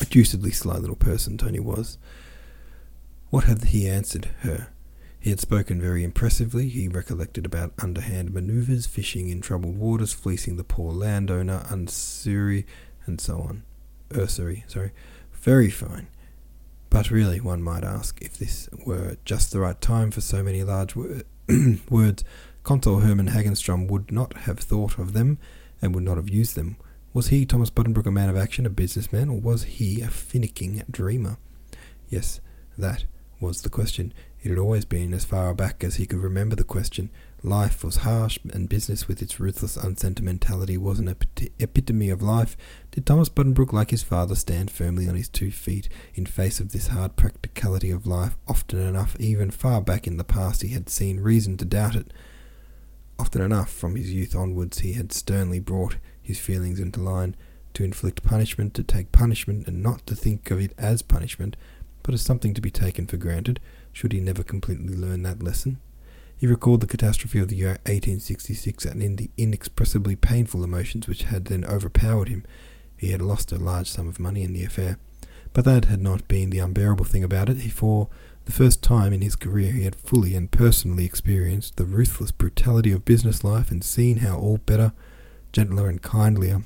A 0.00 0.04
deucedly 0.04 0.50
sly 0.50 0.76
little 0.76 0.96
person 0.96 1.38
Tony 1.38 1.60
was. 1.60 1.96
What 3.30 3.44
had 3.44 3.62
he 3.66 3.88
answered 3.88 4.30
her? 4.40 4.70
He 5.20 5.30
had 5.30 5.38
spoken 5.38 5.80
very 5.80 6.02
impressively. 6.02 6.68
He 6.68 6.88
recollected 6.88 7.46
about 7.46 7.72
underhand 7.80 8.34
manoeuvres, 8.34 8.86
fishing 8.86 9.28
in 9.28 9.40
troubled 9.40 9.78
waters, 9.78 10.12
fleecing 10.12 10.56
the 10.56 10.64
poor 10.64 10.92
landowner, 10.92 11.64
usury, 11.70 12.66
and 13.06 13.20
so 13.20 13.42
on. 13.42 13.62
Er, 14.12 14.22
usury, 14.22 14.64
sorry. 14.66 14.90
Very 15.34 15.70
fine. 15.70 16.08
But 16.90 17.12
really, 17.12 17.40
one 17.40 17.62
might 17.62 17.84
ask 17.84 18.20
if 18.20 18.36
this 18.36 18.68
were 18.84 19.18
just 19.24 19.52
the 19.52 19.60
right 19.60 19.80
time 19.80 20.10
for 20.10 20.20
so 20.20 20.42
many 20.42 20.64
large 20.64 20.96
wor- 20.96 21.22
words. 21.88 22.24
Consul 22.62 23.00
Hermann 23.00 23.30
Hagenstrom 23.30 23.88
would 23.88 24.12
not 24.12 24.36
have 24.38 24.58
thought 24.58 24.98
of 24.98 25.12
them 25.12 25.38
and 25.80 25.94
would 25.94 26.04
not 26.04 26.16
have 26.16 26.30
used 26.30 26.54
them. 26.54 26.76
Was 27.12 27.28
he, 27.28 27.44
Thomas 27.44 27.70
Buddenbrook, 27.70 28.06
a 28.06 28.10
man 28.10 28.28
of 28.28 28.36
action, 28.36 28.64
a 28.64 28.70
businessman, 28.70 29.28
or 29.28 29.40
was 29.40 29.64
he 29.64 30.00
a 30.00 30.06
finicking 30.06 30.82
dreamer? 30.90 31.38
Yes, 32.08 32.40
that 32.78 33.04
was 33.40 33.62
the 33.62 33.68
question. 33.68 34.14
It 34.42 34.48
had 34.48 34.58
always 34.58 34.84
been, 34.84 35.12
as 35.12 35.24
far 35.24 35.52
back 35.54 35.82
as 35.82 35.96
he 35.96 36.06
could 36.06 36.20
remember 36.20 36.56
the 36.56 36.64
question. 36.64 37.10
Life 37.42 37.82
was 37.82 37.96
harsh, 37.96 38.38
and 38.52 38.68
business, 38.68 39.08
with 39.08 39.20
its 39.20 39.40
ruthless 39.40 39.76
unsentimentality, 39.76 40.78
was 40.78 41.00
an 41.00 41.14
epitome 41.58 42.10
of 42.10 42.22
life. 42.22 42.56
Did 42.92 43.04
Thomas 43.04 43.28
Buddenbrook, 43.28 43.72
like 43.72 43.90
his 43.90 44.04
father, 44.04 44.36
stand 44.36 44.70
firmly 44.70 45.08
on 45.08 45.16
his 45.16 45.28
two 45.28 45.50
feet 45.50 45.88
in 46.14 46.26
face 46.26 46.60
of 46.60 46.70
this 46.70 46.86
hard 46.88 47.16
practicality 47.16 47.90
of 47.90 48.06
life? 48.06 48.36
Often 48.46 48.78
enough, 48.78 49.16
even 49.18 49.50
far 49.50 49.80
back 49.80 50.06
in 50.06 50.16
the 50.16 50.24
past, 50.24 50.62
he 50.62 50.68
had 50.68 50.88
seen 50.88 51.20
reason 51.20 51.56
to 51.56 51.64
doubt 51.64 51.96
it. 51.96 52.12
Often 53.22 53.42
enough, 53.42 53.70
from 53.70 53.94
his 53.94 54.12
youth 54.12 54.34
onwards, 54.34 54.80
he 54.80 54.94
had 54.94 55.12
sternly 55.12 55.60
brought 55.60 55.98
his 56.20 56.40
feelings 56.40 56.80
into 56.80 57.00
line. 57.00 57.36
to 57.72 57.84
inflict 57.84 58.24
punishment, 58.24 58.74
to 58.74 58.82
take 58.82 59.12
punishment, 59.12 59.68
and 59.68 59.80
not 59.80 60.04
to 60.08 60.16
think 60.16 60.50
of 60.50 60.60
it 60.60 60.74
as 60.76 61.02
punishment, 61.02 61.56
but 62.02 62.14
as 62.14 62.20
something 62.20 62.52
to 62.52 62.60
be 62.60 62.70
taken 62.70 63.06
for 63.06 63.16
granted, 63.16 63.60
should 63.92 64.12
he 64.12 64.18
never 64.18 64.42
completely 64.42 64.96
learn 64.96 65.22
that 65.22 65.40
lesson. 65.40 65.78
He 66.36 66.48
recalled 66.48 66.80
the 66.80 66.88
catastrophe 66.88 67.38
of 67.38 67.46
the 67.46 67.54
year 67.54 67.78
1866 67.86 68.84
and 68.86 69.00
in 69.00 69.14
the 69.14 69.30
inexpressibly 69.38 70.16
painful 70.16 70.64
emotions 70.64 71.06
which 71.06 71.22
had 71.22 71.44
then 71.44 71.64
overpowered 71.64 72.28
him. 72.28 72.44
He 72.96 73.12
had 73.12 73.22
lost 73.22 73.52
a 73.52 73.56
large 73.56 73.88
sum 73.88 74.08
of 74.08 74.18
money 74.18 74.42
in 74.42 74.52
the 74.52 74.64
affair, 74.64 74.98
but 75.52 75.64
that 75.64 75.84
had 75.84 76.02
not 76.02 76.26
been 76.26 76.50
the 76.50 76.58
unbearable 76.58 77.04
thing 77.04 77.22
about 77.22 77.48
it, 77.48 77.60
for 77.70 78.08
the 78.44 78.52
first 78.52 78.82
time 78.82 79.12
in 79.12 79.20
his 79.20 79.36
career 79.36 79.72
he 79.72 79.84
had 79.84 79.94
fully 79.94 80.34
and 80.34 80.50
personally 80.50 81.04
experienced 81.04 81.76
the 81.76 81.84
ruthless 81.84 82.32
brutality 82.32 82.92
of 82.92 83.04
business 83.04 83.44
life 83.44 83.70
and 83.70 83.84
seen 83.84 84.18
how 84.18 84.36
all 84.38 84.58
better, 84.58 84.92
gentler, 85.52 85.88
and 85.88 86.02
kindlier 86.02 86.62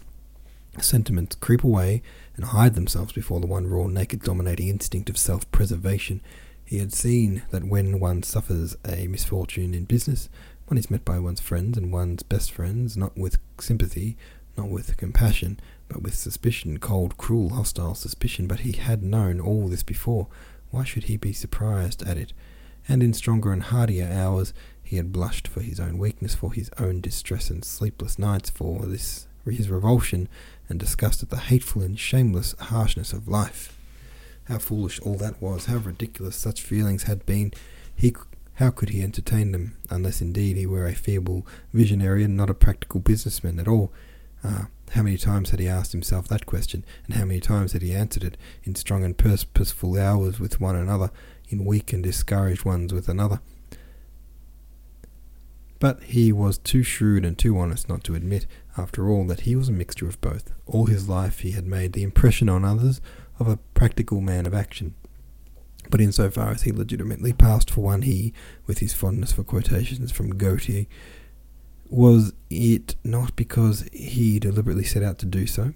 sentiments 0.80 1.36
creep 1.36 1.64
away 1.64 2.02
and 2.36 2.46
hide 2.46 2.74
themselves 2.74 3.12
before 3.12 3.40
the 3.40 3.46
one 3.46 3.66
raw, 3.66 3.86
naked, 3.86 4.22
dominating 4.22 4.68
instinct 4.68 5.10
of 5.10 5.18
self 5.18 5.50
preservation. 5.50 6.20
He 6.64 6.78
had 6.78 6.92
seen 6.92 7.42
that 7.50 7.64
when 7.64 8.00
one 8.00 8.22
suffers 8.22 8.76
a 8.86 9.06
misfortune 9.06 9.72
in 9.72 9.84
business, 9.84 10.28
one 10.66 10.78
is 10.78 10.90
met 10.90 11.04
by 11.04 11.18
one's 11.18 11.40
friends 11.40 11.78
and 11.78 11.92
one's 11.92 12.22
best 12.22 12.50
friends, 12.50 12.96
not 12.96 13.16
with 13.16 13.38
sympathy, 13.60 14.16
not 14.56 14.68
with 14.68 14.96
compassion, 14.96 15.60
but 15.88 16.02
with 16.02 16.14
suspicion, 16.14 16.78
cold, 16.78 17.16
cruel, 17.16 17.50
hostile 17.50 17.94
suspicion. 17.94 18.46
But 18.46 18.60
he 18.60 18.72
had 18.72 19.02
known 19.02 19.40
all 19.40 19.68
this 19.68 19.84
before. 19.84 20.26
Why 20.70 20.84
should 20.84 21.04
he 21.04 21.16
be 21.16 21.32
surprised 21.32 22.02
at 22.02 22.16
it? 22.16 22.32
And 22.88 23.02
in 23.02 23.12
stronger 23.12 23.52
and 23.52 23.62
hardier 23.62 24.10
hours, 24.12 24.54
he 24.82 24.96
had 24.96 25.12
blushed 25.12 25.48
for 25.48 25.60
his 25.60 25.80
own 25.80 25.98
weakness, 25.98 26.34
for 26.34 26.52
his 26.52 26.70
own 26.78 27.00
distress 27.00 27.50
and 27.50 27.64
sleepless 27.64 28.18
nights, 28.18 28.50
for 28.50 28.86
this 28.86 29.26
his 29.44 29.70
revulsion 29.70 30.28
and 30.68 30.80
disgust 30.80 31.22
at 31.22 31.30
the 31.30 31.36
hateful 31.36 31.82
and 31.82 31.98
shameless 31.98 32.54
harshness 32.58 33.12
of 33.12 33.28
life. 33.28 33.78
How 34.44 34.58
foolish 34.58 35.00
all 35.00 35.16
that 35.16 35.40
was, 35.40 35.66
how 35.66 35.76
ridiculous 35.76 36.36
such 36.36 36.62
feelings 36.62 37.04
had 37.04 37.24
been. 37.26 37.52
He, 37.94 38.14
how 38.54 38.70
could 38.70 38.90
he 38.90 39.02
entertain 39.02 39.52
them, 39.52 39.76
unless 39.90 40.20
indeed 40.20 40.56
he 40.56 40.66
were 40.66 40.86
a 40.86 40.94
feeble 40.94 41.46
visionary 41.72 42.24
and 42.24 42.36
not 42.36 42.50
a 42.50 42.54
practical 42.54 43.00
businessman 43.00 43.58
at 43.58 43.68
all? 43.68 43.92
Ah, 44.44 44.68
how 44.92 45.02
many 45.02 45.16
times 45.16 45.50
had 45.50 45.60
he 45.60 45.68
asked 45.68 45.92
himself 45.92 46.28
that 46.28 46.46
question, 46.46 46.84
and 47.06 47.14
how 47.14 47.24
many 47.24 47.40
times 47.40 47.72
had 47.72 47.82
he 47.82 47.94
answered 47.94 48.24
it, 48.24 48.36
in 48.64 48.74
strong 48.74 49.04
and 49.04 49.18
purposeful 49.18 49.98
hours 49.98 50.38
with 50.38 50.60
one 50.60 50.76
another, 50.76 51.10
in 51.48 51.64
weak 51.64 51.92
and 51.92 52.02
discouraged 52.02 52.64
ones 52.64 52.92
with 52.92 53.08
another? 53.08 53.40
But 55.78 56.02
he 56.04 56.32
was 56.32 56.58
too 56.58 56.82
shrewd 56.82 57.24
and 57.24 57.36
too 57.36 57.58
honest 57.58 57.88
not 57.88 58.02
to 58.04 58.14
admit, 58.14 58.46
after 58.78 59.10
all, 59.10 59.26
that 59.26 59.40
he 59.40 59.54
was 59.56 59.68
a 59.68 59.72
mixture 59.72 60.08
of 60.08 60.20
both. 60.20 60.52
All 60.66 60.86
his 60.86 61.08
life 61.08 61.40
he 61.40 61.50
had 61.50 61.66
made 61.66 61.92
the 61.92 62.02
impression 62.02 62.48
on 62.48 62.64
others 62.64 63.00
of 63.38 63.48
a 63.48 63.58
practical 63.74 64.20
man 64.20 64.46
of 64.46 64.54
action. 64.54 64.94
But 65.90 66.00
in 66.00 66.12
so 66.12 66.30
far 66.30 66.50
as 66.50 66.62
he 66.62 66.72
legitimately 66.72 67.32
passed 67.34 67.70
for 67.70 67.82
one, 67.82 68.02
he, 68.02 68.32
with 68.66 68.78
his 68.78 68.94
fondness 68.94 69.32
for 69.32 69.44
quotations 69.44 70.10
from 70.10 70.36
Goethe, 70.36 70.86
was 71.90 72.32
it 72.50 72.96
not 73.04 73.36
because 73.36 73.88
he 73.92 74.38
deliberately 74.38 74.84
set 74.84 75.02
out 75.02 75.18
to 75.18 75.26
do 75.26 75.46
so? 75.46 75.74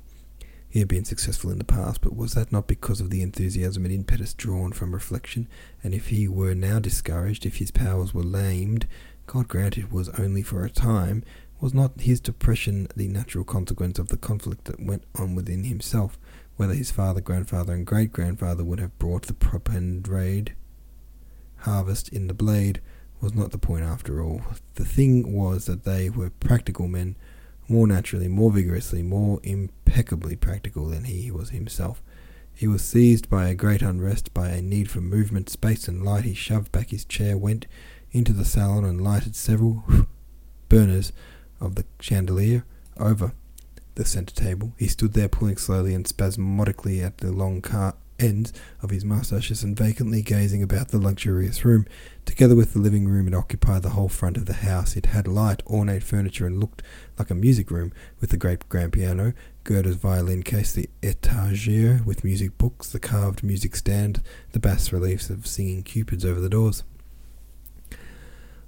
He 0.69 0.79
had 0.79 0.89
been 0.89 1.05
successful 1.05 1.51
in 1.51 1.59
the 1.59 1.65
past, 1.65 2.01
but 2.01 2.15
was 2.15 2.35
that 2.35 2.53
not 2.53 2.69
because 2.69 3.01
of 3.01 3.11
the 3.11 3.23
enthusiasm 3.23 3.85
and 3.85 3.93
impetus 3.93 4.35
drawn 4.35 4.73
from 4.73 4.93
reflection? 4.93 5.49
And 5.83 5.93
if 5.93 6.09
he 6.09 6.29
were 6.29 6.55
now 6.55 6.79
discouraged, 6.79 7.45
if 7.45 7.57
his 7.57 7.73
powers 7.73 8.15
were 8.15 8.23
lamed, 8.23 8.87
God 9.27 9.49
grant 9.49 9.77
it 9.77 9.91
was 9.91 10.09
only 10.11 10.43
for 10.43 10.65
a 10.65 10.71
time, 10.71 11.25
was 11.61 11.75
not 11.75 12.01
his 12.01 12.21
depression 12.21 12.87
the 12.95 13.09
natural 13.09 13.45
consequence 13.45 13.99
of 13.99 14.09
the 14.09 14.17
conflict 14.17 14.67
that 14.67 14.81
went 14.81 15.03
on 15.17 15.35
within 15.35 15.65
himself? 15.65 16.17
Whether 16.57 16.75
his 16.75 16.93
father, 16.93 17.21
grandfather, 17.21 17.75
and 17.75 17.85
great 17.85 18.13
grandfather 18.13 18.63
would 18.63 18.81
have 18.81 18.99
brought 18.99 19.27
the 19.27 19.35
Poppenrade 19.35 20.51
harvest 21.59 22.09
in 22.11 22.29
the 22.29 22.35
blade 22.35 22.81
was 23.21 23.35
not 23.35 23.51
the 23.51 23.59
point 23.59 23.85
after 23.85 24.23
all. 24.23 24.43
The 24.75 24.85
thing 24.85 25.33
was 25.33 25.67
that 25.67 25.85
they 25.85 26.11
were 26.11 26.31
practical 26.31 26.89
men, 26.89 27.17
more 27.69 27.87
naturally, 27.87 28.29
more 28.29 28.51
vigorously, 28.51 29.03
more 29.03 29.41
impeccably 29.43 30.37
practical 30.37 30.87
than 30.87 31.05
he 31.05 31.31
was 31.31 31.51
himself. 31.51 32.03
He 32.55 32.67
was 32.67 32.83
seized 32.83 33.31
by 33.31 33.49
a 33.49 33.55
great 33.55 33.83
unrest, 33.83 34.35
by 34.35 34.49
a 34.49 34.61
need 34.61 34.91
for 34.91 35.01
movement, 35.01 35.49
space, 35.49 35.89
and 35.89 36.05
light. 36.05 36.25
He 36.25 36.35
shoved 36.35 36.73
back 36.73 36.91
his 36.91 37.05
chair, 37.05 37.39
went 37.39 37.67
into 38.13 38.33
the 38.33 38.45
salon, 38.45 38.85
and 38.85 39.01
lighted 39.01 39.35
several 39.37 39.85
burners 40.69 41.13
of 41.61 41.75
the 41.75 41.85
chandelier 42.01 42.65
over 42.99 43.33
the 43.95 44.05
centre 44.05 44.35
table. 44.35 44.73
He 44.79 44.89
stood 44.89 45.13
there 45.15 45.29
pulling 45.29 45.57
slowly 45.57 45.95
and 45.95 46.07
spasmodically 46.07 47.01
at 47.03 47.19
the 47.19 47.33
long 47.33 47.61
car 47.61 47.97
ends 48.21 48.53
of 48.83 48.91
his 48.91 49.05
moustaches 49.05 49.63
and 49.63 49.77
vacantly 49.77 50.23
gazing 50.23 50.63
about 50.63 50.89
the 50.89 50.99
luxurious 50.99 51.65
room. 51.65 51.87
Together 52.25 52.55
with 52.55 52.73
the 52.73 52.79
living 52.79 53.09
room, 53.09 53.27
it 53.27 53.35
occupied 53.35 53.83
the 53.83 53.91
whole 53.91 54.09
front 54.09 54.37
of 54.37 54.47
the 54.47 54.53
house. 54.53 54.97
It 54.97 55.07
had 55.07 55.27
light, 55.27 55.63
ornate 55.67 56.03
furniture 56.03 56.47
and 56.47 56.61
looked 56.61 56.83
like 57.19 57.31
a 57.31 57.35
music 57.35 57.71
room, 57.71 57.93
with 58.21 58.31
the 58.31 58.37
great 58.37 58.69
grand 58.69 58.93
piano, 58.93 59.33
Gerda's 59.65 59.97
violin 59.97 60.43
case, 60.43 60.73
the 60.73 60.89
etagere 61.03 62.03
with 62.05 62.25
music 62.25 62.57
books, 62.59 62.91
the 62.91 63.01
carved 63.01 63.43
music 63.43 63.75
stand, 63.77 64.23
the 64.53 64.61
bas 64.61 64.93
reliefs 64.93 65.31
of 65.31 65.47
singing 65.47 65.83
cupids 65.83 66.25
over 66.25 66.41
the 66.41 66.49
doors. 66.49 66.85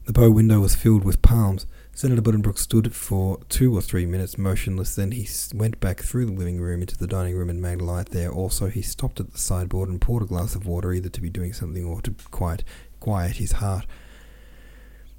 The 0.07 0.13
bow 0.13 0.31
window 0.31 0.61
was 0.61 0.75
filled 0.75 1.05
with 1.05 1.23
palms. 1.23 1.67
Senator 1.95 2.23
Buddenbrook 2.23 2.59
stood 2.59 2.95
for 2.95 3.39
two 3.51 3.77
or 3.77 3.83
three 3.83 4.07
minutes 4.07 4.39
motionless. 4.39 4.95
Then 4.95 5.13
he 5.13 5.29
went 5.55 5.79
back 5.79 6.01
through 6.01 6.25
the 6.27 6.33
living 6.33 6.59
room 6.59 6.81
into 6.81 6.97
the 6.97 7.07
dining 7.07 7.37
room 7.37 7.51
and 7.51 7.61
made 7.61 7.83
light 7.83 8.09
there. 8.09 8.31
Also, 8.31 8.69
he 8.69 8.81
stopped 8.81 9.21
at 9.21 9.33
the 9.33 9.39
sideboard 9.39 9.91
and 9.91 10.01
poured 10.01 10.23
a 10.23 10.27
glass 10.27 10.55
of 10.55 10.67
water, 10.67 10.93
either 10.93 11.11
to 11.11 11.21
be 11.21 11.29
doing 11.29 11.53
something 11.53 11.85
or 11.85 12.01
to 12.01 12.15
quiet, 12.31 12.65
quiet 12.99 13.37
his 13.37 13.53
heart. 13.53 13.87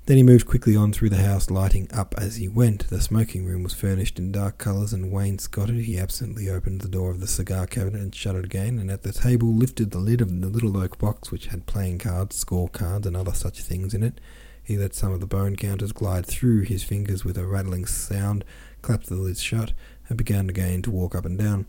Then 0.06 0.18
he 0.18 0.24
moved 0.24 0.48
quickly 0.48 0.75
on 0.75 0.92
through 0.92 1.12
the 1.12 1.18
house, 1.18 1.50
lighting 1.50 1.88
up 1.94 2.15
as 2.18 2.36
he 2.36 2.50
went. 2.50 2.89
The 2.89 3.00
smoking 3.00 3.46
room 3.46 3.63
was 3.63 3.74
furnished 3.74 4.20
in 4.20 4.34
dark 4.34 4.58
colours 4.58 4.92
and 4.92 5.13
wainscoted. 5.13 5.77
He 5.77 5.98
absently 5.98 6.50
opened 6.50 6.82
the 6.82 6.89
door 6.89 7.12
of 7.12 7.22
the 7.22 7.27
cigar 7.27 7.68
cabinet 7.68 8.01
and 8.01 8.13
shut 8.13 8.36
it 8.36 8.44
again, 8.44 8.80
and 8.80 8.92
at 8.92 9.03
the 9.03 9.13
table 9.13 9.53
lifted 9.53 9.92
the 9.92 10.00
lid 10.00 10.20
of 10.20 10.42
the 10.42 10.50
little 10.50 10.75
oak 10.75 10.98
box 10.98 11.32
which 11.32 11.48
had 11.48 11.68
playing 11.68 12.00
cards, 12.00 12.36
score 12.36 12.68
cards, 12.68 13.08
and 13.08 13.15
other 13.15 13.34
such 13.34 13.62
things 13.62 13.94
in 13.94 14.03
it. 14.03 14.20
He 14.63 14.77
let 14.77 14.96
some 14.96 15.12
of 15.12 15.20
the 15.20 15.27
bone 15.27 15.58
counters 15.58 15.91
glide 15.91 16.25
through 16.25 16.62
his 16.62 16.84
fingers 16.84 17.25
with 17.25 17.38
a 17.38 17.46
rattling 17.46 17.86
sound, 17.86 18.46
clapped 18.82 19.08
the 19.08 19.15
lids 19.15 19.41
shut, 19.41 19.74
and 20.08 20.17
began 20.17 20.50
again 20.50 20.82
to 20.84 20.91
walk 20.91 21.15
up 21.15 21.25
and 21.25 21.38
down. 21.38 21.65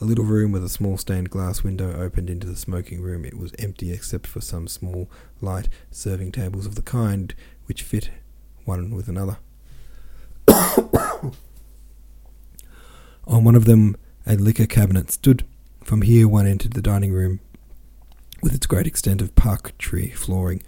A 0.00 0.04
little 0.04 0.24
room 0.24 0.52
with 0.52 0.62
a 0.62 0.68
small 0.68 0.96
stained 0.96 1.30
glass 1.30 1.64
window 1.64 1.98
opened 1.98 2.30
into 2.30 2.46
the 2.46 2.54
smoking 2.54 3.00
room. 3.00 3.24
It 3.24 3.38
was 3.38 3.54
empty 3.58 3.92
except 3.92 4.26
for 4.26 4.40
some 4.40 4.68
small, 4.68 5.10
light 5.40 5.68
serving 5.90 6.32
tables 6.32 6.66
of 6.66 6.74
the 6.74 6.82
kind 6.82 7.34
which 7.64 7.82
fit 7.82 8.10
one 8.64 8.94
with 8.94 9.08
another. 9.08 9.38
On 13.26 13.42
one 13.42 13.56
of 13.56 13.64
them, 13.64 13.96
a 14.26 14.36
liquor 14.36 14.66
cabinet 14.66 15.10
stood. 15.10 15.44
From 15.82 16.02
here, 16.02 16.28
one 16.28 16.46
entered 16.46 16.74
the 16.74 16.82
dining 16.82 17.12
room 17.12 17.40
with 18.42 18.54
its 18.54 18.66
great 18.66 18.86
extent 18.86 19.22
of 19.22 19.34
park 19.34 19.76
tree 19.78 20.10
flooring 20.10 20.62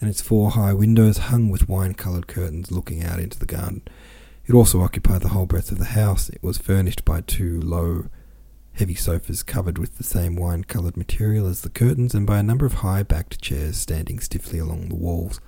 and 0.00 0.10
its 0.10 0.20
four 0.20 0.50
high 0.52 0.72
windows 0.72 1.18
hung 1.18 1.48
with 1.48 1.68
wine 1.68 1.94
coloured 1.94 2.26
curtains 2.26 2.70
looking 2.70 3.02
out 3.02 3.20
into 3.20 3.38
the 3.38 3.46
garden. 3.46 3.82
It 4.46 4.54
also 4.54 4.80
occupied 4.82 5.22
the 5.22 5.28
whole 5.28 5.46
breadth 5.46 5.72
of 5.72 5.78
the 5.78 5.86
house. 5.86 6.28
It 6.28 6.42
was 6.42 6.58
furnished 6.58 7.04
by 7.04 7.22
two 7.22 7.60
low, 7.60 8.06
heavy 8.74 8.94
sofas 8.94 9.42
covered 9.42 9.78
with 9.78 9.96
the 9.96 10.04
same 10.04 10.36
wine 10.36 10.64
coloured 10.64 10.96
material 10.96 11.46
as 11.46 11.62
the 11.62 11.70
curtains, 11.70 12.14
and 12.14 12.26
by 12.26 12.38
a 12.38 12.42
number 12.42 12.66
of 12.66 12.74
high 12.74 13.02
backed 13.02 13.40
chairs 13.40 13.76
standing 13.76 14.18
stiffly 14.20 14.58
along 14.58 14.88
the 14.88 14.94
walls. 14.94 15.40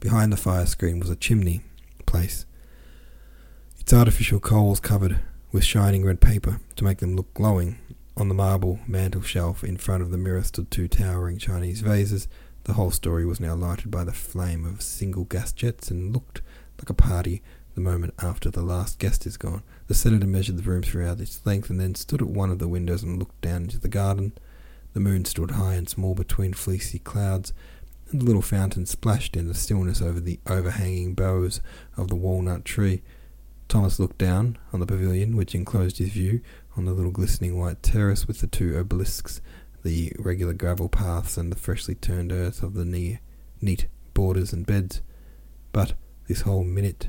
Behind 0.00 0.32
the 0.32 0.36
fire 0.36 0.66
screen 0.66 0.98
was 0.98 1.10
a 1.10 1.16
chimney 1.16 1.62
place, 2.06 2.46
its 3.86 3.92
artificial 3.92 4.40
coals 4.40 4.80
covered 4.80 5.20
with 5.52 5.62
shining 5.62 6.04
red 6.04 6.20
paper 6.20 6.60
to 6.74 6.82
make 6.82 6.98
them 6.98 7.14
look 7.14 7.32
glowing. 7.34 7.78
On 8.16 8.28
the 8.28 8.34
marble 8.34 8.80
mantel 8.86 9.22
shelf 9.22 9.62
in 9.62 9.76
front 9.76 10.02
of 10.02 10.10
the 10.10 10.18
mirror 10.18 10.42
stood 10.42 10.70
two 10.72 10.88
towering 10.88 11.38
Chinese 11.38 11.82
vases 11.82 12.26
the 12.66 12.72
whole 12.72 12.90
story 12.90 13.24
was 13.24 13.38
now 13.38 13.54
lighted 13.54 13.92
by 13.92 14.02
the 14.02 14.12
flame 14.12 14.64
of 14.64 14.82
single 14.82 15.22
gas 15.22 15.52
jets 15.52 15.88
and 15.88 16.12
looked 16.12 16.42
like 16.78 16.90
a 16.90 16.94
party 16.94 17.40
the 17.76 17.80
moment 17.80 18.12
after 18.20 18.50
the 18.50 18.62
last 18.62 18.98
guest 18.98 19.24
is 19.24 19.36
gone. 19.36 19.62
The 19.86 19.94
senator 19.94 20.26
measured 20.26 20.56
the 20.56 20.68
room 20.68 20.82
throughout 20.82 21.20
its 21.20 21.46
length 21.46 21.70
and 21.70 21.78
then 21.78 21.94
stood 21.94 22.20
at 22.20 22.26
one 22.26 22.50
of 22.50 22.58
the 22.58 22.66
windows 22.66 23.04
and 23.04 23.20
looked 23.20 23.40
down 23.40 23.62
into 23.62 23.78
the 23.78 23.86
garden. 23.86 24.32
The 24.94 25.00
moon 25.00 25.24
stood 25.26 25.52
high 25.52 25.74
and 25.74 25.88
small 25.88 26.16
between 26.16 26.54
fleecy 26.54 26.98
clouds, 26.98 27.52
and 28.10 28.20
the 28.20 28.24
little 28.24 28.42
fountain 28.42 28.84
splashed 28.84 29.36
in 29.36 29.46
the 29.46 29.54
stillness 29.54 30.02
over 30.02 30.18
the 30.18 30.40
overhanging 30.48 31.14
boughs 31.14 31.60
of 31.96 32.08
the 32.08 32.16
walnut 32.16 32.64
tree. 32.64 33.02
Thomas 33.68 34.00
looked 34.00 34.18
down 34.18 34.58
on 34.72 34.80
the 34.80 34.86
pavilion, 34.86 35.36
which 35.36 35.54
enclosed 35.54 35.98
his 35.98 36.08
view, 36.08 36.40
on 36.76 36.84
the 36.84 36.92
little 36.92 37.12
glistening 37.12 37.56
white 37.56 37.82
terrace 37.82 38.26
with 38.26 38.40
the 38.40 38.48
two 38.48 38.76
obelisks 38.76 39.40
the 39.86 40.12
regular 40.18 40.52
gravel 40.52 40.88
paths 40.88 41.36
and 41.36 41.52
the 41.52 41.56
freshly 41.56 41.94
turned 41.94 42.32
earth 42.32 42.62
of 42.62 42.74
the 42.74 42.84
near, 42.84 43.20
neat 43.60 43.86
borders 44.14 44.52
and 44.52 44.66
beds. 44.66 45.00
But 45.70 45.94
this 46.26 46.40
whole 46.40 46.64
minute 46.64 47.08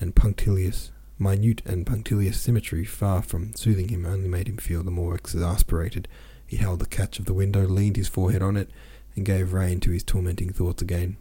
and 0.00 0.14
punctilious 0.14 0.90
minute 1.18 1.62
and 1.64 1.86
punctilious 1.86 2.40
symmetry, 2.40 2.84
far 2.84 3.22
from 3.22 3.54
soothing 3.54 3.88
him, 3.88 4.04
only 4.04 4.28
made 4.28 4.48
him 4.48 4.56
feel 4.56 4.82
the 4.82 4.90
more 4.90 5.14
exasperated. 5.14 6.08
He 6.44 6.56
held 6.56 6.80
the 6.80 6.86
catch 6.86 7.20
of 7.20 7.26
the 7.26 7.32
window, 7.32 7.64
leaned 7.64 7.96
his 7.96 8.08
forehead 8.08 8.42
on 8.42 8.56
it, 8.56 8.70
and 9.14 9.24
gave 9.24 9.52
rein 9.52 9.78
to 9.80 9.92
his 9.92 10.02
tormenting 10.02 10.52
thoughts 10.52 10.82
again. 10.82 11.16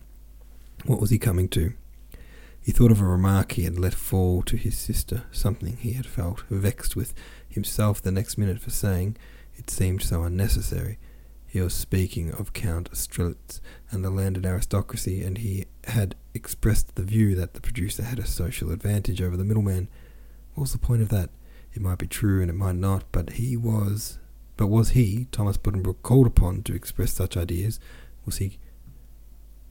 What 0.86 1.00
was 1.00 1.12
he 1.12 1.20
coming 1.20 1.48
to? 1.50 1.74
He 2.60 2.72
thought 2.72 2.92
of 2.92 3.00
a 3.00 3.06
remark 3.06 3.52
he 3.52 3.64
had 3.64 3.78
let 3.78 3.94
fall 3.94 4.42
to 4.42 4.58
his 4.58 4.76
sister, 4.76 5.26
something 5.32 5.78
he 5.78 5.94
had 5.94 6.08
felt 6.08 6.42
vexed 6.50 6.96
with 6.96 7.14
himself 7.48 8.02
the 8.02 8.12
next 8.12 8.40
minute 8.40 8.60
for 8.60 8.72
saying. 8.72 9.18
It 9.56 9.70
seemed 9.70 10.02
so 10.02 10.24
unnecessary. 10.24 10.98
He 11.48 11.62
was 11.62 11.74
speaking 11.74 12.32
of 12.32 12.54
Count 12.54 12.92
Strelitz 12.92 13.62
and 13.90 14.04
the 14.04 14.10
landed 14.10 14.46
aristocracy, 14.46 15.24
and 15.24 15.38
he 15.38 15.66
had 15.86 16.16
expressed 16.34 16.96
the 16.96 17.04
view 17.04 17.34
that 17.36 17.54
the 17.54 17.62
producer 17.62 18.04
had 18.04 18.20
a 18.20 18.26
social 18.26 18.72
advantage 18.72 19.22
over 19.22 19.38
the 19.38 19.46
middleman. 19.46 19.88
What 20.54 20.64
was 20.64 20.74
the 20.74 20.78
point 20.78 21.02
of 21.02 21.10
that? 21.10 21.30
It 21.74 21.82
might 21.82 21.98
be 21.98 22.08
true 22.08 22.42
and 22.42 22.50
it 22.50 22.56
might 22.56 22.76
not, 22.76 23.04
but 23.12 23.32
he 23.32 23.56
was. 23.56 24.20
But 24.58 24.68
was 24.68 24.90
he, 24.90 25.28
Thomas 25.32 25.58
Buddenbrook, 25.58 26.02
called 26.02 26.28
upon 26.28 26.64
to 26.64 26.76
express 26.76 27.14
such 27.14 27.38
ideas? 27.38 27.80
Was 28.26 28.38
he 28.38 28.60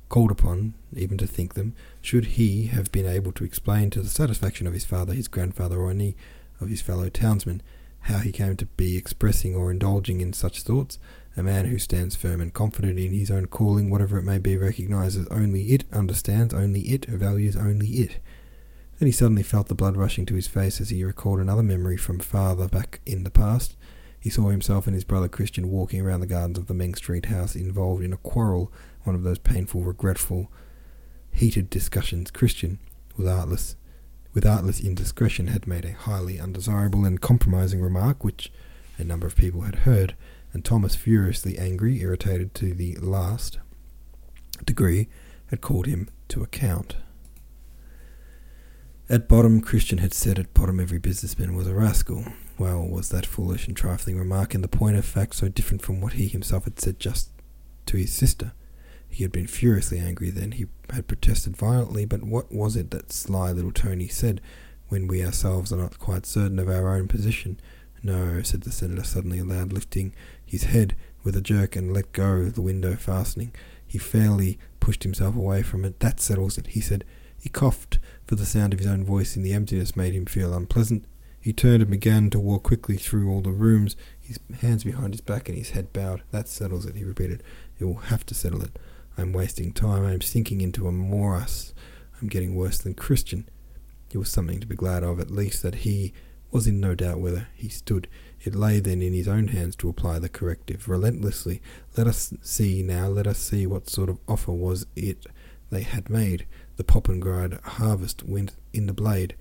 called 0.08 0.30
upon 0.30 0.74
even 0.94 1.18
to 1.18 1.26
think 1.26 1.54
them? 1.54 1.74
Should 2.00 2.24
he 2.26 2.66
have 2.66 2.92
been 2.92 3.06
able 3.06 3.32
to 3.32 3.44
explain 3.44 3.90
to 3.90 4.00
the 4.00 4.08
satisfaction 4.08 4.66
of 4.66 4.74
his 4.74 4.84
father, 4.84 5.12
his 5.12 5.28
grandfather, 5.28 5.78
or 5.80 5.90
any 5.90 6.16
of 6.60 6.68
his 6.68 6.80
fellow 6.80 7.08
townsmen 7.08 7.62
how 8.04 8.18
he 8.18 8.32
came 8.32 8.56
to 8.56 8.66
be 8.66 8.96
expressing 8.96 9.54
or 9.54 9.70
indulging 9.70 10.20
in 10.20 10.32
such 10.32 10.62
thoughts? 10.62 10.98
A 11.36 11.42
man 11.42 11.66
who 11.66 11.78
stands 11.78 12.14
firm 12.14 12.40
and 12.40 12.52
confident 12.52 12.98
in 12.98 13.12
his 13.12 13.30
own 13.30 13.46
calling, 13.46 13.90
whatever 13.90 14.18
it 14.18 14.24
may 14.24 14.38
be, 14.38 14.56
recognizes 14.56 15.26
only 15.28 15.62
it, 15.72 15.84
understands 15.92 16.54
only 16.54 16.82
it, 16.82 17.06
values 17.06 17.56
only 17.56 17.88
it. 17.88 18.20
Then 18.98 19.06
he 19.06 19.12
suddenly 19.12 19.42
felt 19.42 19.68
the 19.68 19.74
blood 19.74 19.96
rushing 19.96 20.26
to 20.26 20.34
his 20.34 20.46
face 20.46 20.80
as 20.80 20.90
he 20.90 21.02
recalled 21.02 21.40
another 21.40 21.62
memory 21.62 21.96
from 21.96 22.20
farther 22.20 22.68
back 22.68 23.00
in 23.04 23.24
the 23.24 23.30
past. 23.30 23.74
He 24.20 24.30
saw 24.30 24.48
himself 24.48 24.86
and 24.86 24.94
his 24.94 25.04
brother 25.04 25.28
Christian 25.28 25.70
walking 25.70 26.00
around 26.00 26.20
the 26.20 26.26
gardens 26.26 26.58
of 26.58 26.66
the 26.66 26.74
Meng 26.74 26.94
Street 26.94 27.26
house 27.26 27.56
involved 27.56 28.02
in 28.02 28.12
a 28.12 28.18
quarrel, 28.18 28.72
one 29.02 29.16
of 29.16 29.22
those 29.22 29.38
painful, 29.38 29.82
regretful, 29.82 30.50
heated 31.32 31.68
discussions. 31.68 32.30
Christian 32.30 32.78
was 33.16 33.26
artless, 33.26 33.76
with 34.34 34.44
artless 34.44 34.80
indiscretion, 34.80 35.46
had 35.46 35.66
made 35.66 35.84
a 35.84 35.92
highly 35.92 36.38
undesirable 36.38 37.04
and 37.04 37.20
compromising 37.20 37.80
remark 37.80 38.22
which 38.22 38.52
a 38.98 39.04
number 39.04 39.26
of 39.26 39.36
people 39.36 39.62
had 39.62 39.76
heard 39.76 40.14
and 40.54 40.64
Thomas, 40.64 40.94
furiously 40.94 41.58
angry, 41.58 42.00
irritated 42.00 42.54
to 42.54 42.72
the 42.72 42.96
last 42.96 43.58
degree, 44.64 45.08
had 45.48 45.60
called 45.60 45.86
him 45.86 46.08
to 46.28 46.42
account. 46.42 46.96
At 49.10 49.28
bottom, 49.28 49.60
Christian 49.60 49.98
had 49.98 50.14
said 50.14 50.38
at 50.38 50.54
bottom 50.54 50.78
every 50.78 51.00
businessman 51.00 51.56
was 51.56 51.66
a 51.66 51.74
rascal. 51.74 52.24
Well, 52.56 52.86
was 52.86 53.08
that 53.08 53.26
foolish 53.26 53.66
and 53.66 53.76
trifling 53.76 54.16
remark 54.16 54.54
in 54.54 54.62
the 54.62 54.68
point 54.68 54.96
of 54.96 55.04
fact 55.04 55.34
so 55.34 55.48
different 55.48 55.82
from 55.82 56.00
what 56.00 56.14
he 56.14 56.28
himself 56.28 56.64
had 56.64 56.80
said 56.80 57.00
just 57.00 57.30
to 57.86 57.96
his 57.96 58.12
sister? 58.12 58.52
He 59.14 59.22
had 59.22 59.30
been 59.30 59.46
furiously 59.46 60.00
angry 60.00 60.30
then, 60.30 60.50
he 60.50 60.66
had 60.90 61.06
protested 61.06 61.56
violently, 61.56 62.04
but 62.04 62.24
what 62.24 62.50
was 62.50 62.74
it 62.74 62.90
that 62.90 63.12
sly 63.12 63.52
little 63.52 63.70
Tony 63.70 64.08
said 64.08 64.40
when 64.88 65.06
we 65.06 65.24
ourselves 65.24 65.72
are 65.72 65.76
not 65.76 66.00
quite 66.00 66.26
certain 66.26 66.58
of 66.58 66.68
our 66.68 66.96
own 66.96 67.06
position? 67.06 67.60
No, 68.02 68.42
said 68.42 68.62
the 68.62 68.72
senator 68.72 69.04
suddenly 69.04 69.38
aloud, 69.38 69.72
lifting 69.72 70.16
his 70.44 70.64
head 70.64 70.96
with 71.22 71.36
a 71.36 71.40
jerk 71.40 71.76
and 71.76 71.94
let 71.94 72.10
go 72.10 72.46
the 72.46 72.60
window 72.60 72.96
fastening. 72.96 73.54
He 73.86 73.98
fairly 73.98 74.58
pushed 74.80 75.04
himself 75.04 75.36
away 75.36 75.62
from 75.62 75.84
it. 75.84 76.00
That 76.00 76.18
settles 76.18 76.58
it, 76.58 76.66
he 76.66 76.80
said. 76.80 77.04
He 77.40 77.48
coughed, 77.48 78.00
for 78.26 78.34
the 78.34 78.44
sound 78.44 78.72
of 78.72 78.80
his 78.80 78.88
own 78.88 79.04
voice 79.04 79.36
in 79.36 79.44
the 79.44 79.52
emptiness 79.52 79.94
made 79.94 80.14
him 80.14 80.26
feel 80.26 80.52
unpleasant. 80.52 81.04
He 81.40 81.52
turned 81.52 81.82
and 81.82 81.90
began 81.92 82.30
to 82.30 82.40
walk 82.40 82.64
quickly 82.64 82.96
through 82.96 83.30
all 83.30 83.42
the 83.42 83.52
rooms, 83.52 83.94
his 84.20 84.40
hands 84.60 84.82
behind 84.82 85.14
his 85.14 85.20
back 85.20 85.48
and 85.48 85.56
his 85.56 85.70
head 85.70 85.92
bowed. 85.92 86.22
That 86.32 86.48
settles 86.48 86.84
it, 86.84 86.96
he 86.96 87.04
repeated. 87.04 87.44
It 87.78 87.84
will 87.84 87.94
have 87.94 88.26
to 88.26 88.34
settle 88.34 88.60
it. 88.60 88.76
I 89.16 89.22
am 89.22 89.32
wasting 89.32 89.72
time. 89.72 90.04
I 90.04 90.12
am 90.12 90.20
sinking 90.20 90.60
into 90.60 90.86
a 90.86 90.92
morass. 90.92 91.72
I 92.14 92.18
am 92.22 92.28
getting 92.28 92.54
worse 92.54 92.78
than 92.78 92.94
Christian. 92.94 93.48
It 94.10 94.18
was 94.18 94.30
something 94.30 94.60
to 94.60 94.66
be 94.66 94.76
glad 94.76 95.02
of, 95.02 95.20
at 95.20 95.30
least, 95.30 95.62
that 95.62 95.76
he 95.76 96.12
was 96.50 96.66
in 96.66 96.78
no 96.78 96.94
doubt 96.94 97.20
whether 97.20 97.48
he 97.54 97.68
stood. 97.68 98.06
It 98.40 98.54
lay 98.54 98.78
then 98.78 99.02
in 99.02 99.12
his 99.12 99.26
own 99.26 99.48
hands 99.48 99.74
to 99.76 99.88
apply 99.88 100.20
the 100.20 100.28
corrective 100.28 100.88
relentlessly. 100.88 101.60
Let 101.96 102.06
us 102.06 102.32
see 102.42 102.82
now, 102.82 103.08
let 103.08 103.26
us 103.26 103.38
see 103.38 103.66
what 103.66 103.90
sort 103.90 104.08
of 104.08 104.18
offer 104.28 104.52
was 104.52 104.86
it 104.94 105.26
they 105.70 105.82
had 105.82 106.08
made. 106.08 106.46
The 106.76 106.84
Poppenrade 106.84 107.60
harvest 107.62 108.22
went 108.22 108.54
in 108.72 108.86
the 108.86 108.92
blade. 108.92 109.34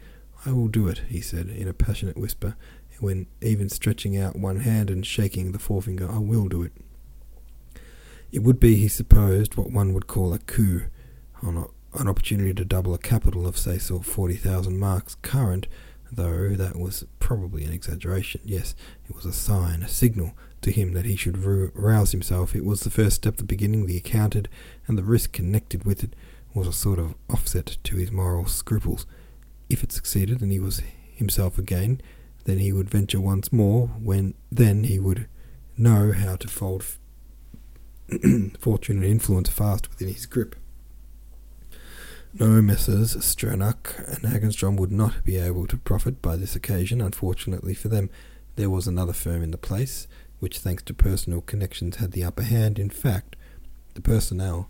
I 0.45 0.51
will 0.53 0.67
do 0.67 0.87
it, 0.87 1.03
he 1.07 1.21
said 1.21 1.49
in 1.49 1.67
a 1.67 1.73
passionate 1.73 2.17
whisper, 2.17 2.55
when 2.99 3.27
even 3.41 3.69
stretching 3.69 4.17
out 4.17 4.35
one 4.35 4.61
hand 4.61 4.89
and 4.89 5.05
shaking 5.05 5.51
the 5.51 5.59
forefinger, 5.59 6.09
I 6.09 6.19
will 6.19 6.47
do 6.47 6.63
it. 6.63 6.71
It 8.33 8.41
would 8.41 8.59
be, 8.59 8.75
he 8.77 8.87
supposed, 8.87 9.55
what 9.55 9.69
one 9.69 9.93
would 9.93 10.07
call 10.07 10.33
a 10.33 10.39
coup, 10.39 10.85
an 11.43 11.67
opportunity 11.93 12.51
to 12.55 12.65
double 12.65 12.95
a 12.95 12.97
capital 12.97 13.45
of, 13.45 13.59
say, 13.59 13.77
so 13.77 13.99
forty 13.99 14.35
thousand 14.35 14.79
marks 14.79 15.13
current, 15.21 15.67
though 16.11 16.49
that 16.55 16.75
was 16.75 17.05
probably 17.19 17.63
an 17.63 17.71
exaggeration. 17.71 18.41
Yes, 18.43 18.73
it 19.07 19.15
was 19.15 19.27
a 19.27 19.31
sign, 19.31 19.83
a 19.83 19.87
signal 19.87 20.33
to 20.63 20.71
him 20.71 20.93
that 20.93 21.05
he 21.05 21.15
should 21.15 21.37
rouse 21.75 22.11
himself. 22.11 22.55
It 22.55 22.65
was 22.65 22.81
the 22.81 22.89
first 22.89 23.17
step, 23.17 23.37
the 23.37 23.43
beginning, 23.43 23.85
the 23.85 23.97
accounted, 23.97 24.49
and 24.87 24.97
the 24.97 25.03
risk 25.03 25.31
connected 25.31 25.85
with 25.85 26.03
it 26.03 26.15
was 26.55 26.67
a 26.67 26.73
sort 26.73 26.97
of 26.97 27.13
offset 27.29 27.77
to 27.83 27.97
his 27.97 28.11
moral 28.11 28.47
scruples. 28.47 29.05
If 29.69 29.83
it 29.83 29.91
succeeded 29.91 30.41
and 30.41 30.51
he 30.51 30.59
was 30.59 30.81
himself 31.13 31.59
again, 31.59 32.01
then 32.45 32.57
he 32.57 32.73
would 32.73 32.89
venture 32.89 33.21
once 33.21 33.53
more, 33.53 33.89
when 33.89 34.33
then 34.51 34.85
he 34.85 34.97
would 34.97 35.27
know 35.77 36.13
how 36.13 36.35
to 36.37 36.47
fold 36.47 36.83
fortune 38.59 38.97
and 38.97 39.05
influence 39.05 39.49
fast 39.49 39.89
within 39.89 40.13
his 40.13 40.25
grip. 40.25 40.55
No, 42.33 42.61
Messrs. 42.61 43.15
Strunck 43.17 43.97
and 44.07 44.23
Hagenstrom 44.23 44.77
would 44.77 44.91
not 44.91 45.23
be 45.23 45.37
able 45.37 45.67
to 45.67 45.77
profit 45.77 46.19
by 46.21 46.35
this 46.35 46.55
occasion. 46.55 46.99
Unfortunately 46.99 47.75
for 47.75 47.89
them, 47.89 48.09
there 48.55 48.71
was 48.71 48.87
another 48.87 49.13
firm 49.13 49.43
in 49.43 49.51
the 49.51 49.57
place, 49.57 50.07
which, 50.39 50.57
thanks 50.57 50.81
to 50.83 50.95
personal 50.95 51.41
connections, 51.41 51.97
had 51.97 52.11
the 52.11 52.23
upper 52.23 52.41
hand. 52.41 52.79
In 52.79 52.89
fact, 52.89 53.35
the 53.93 54.01
personnel 54.01 54.69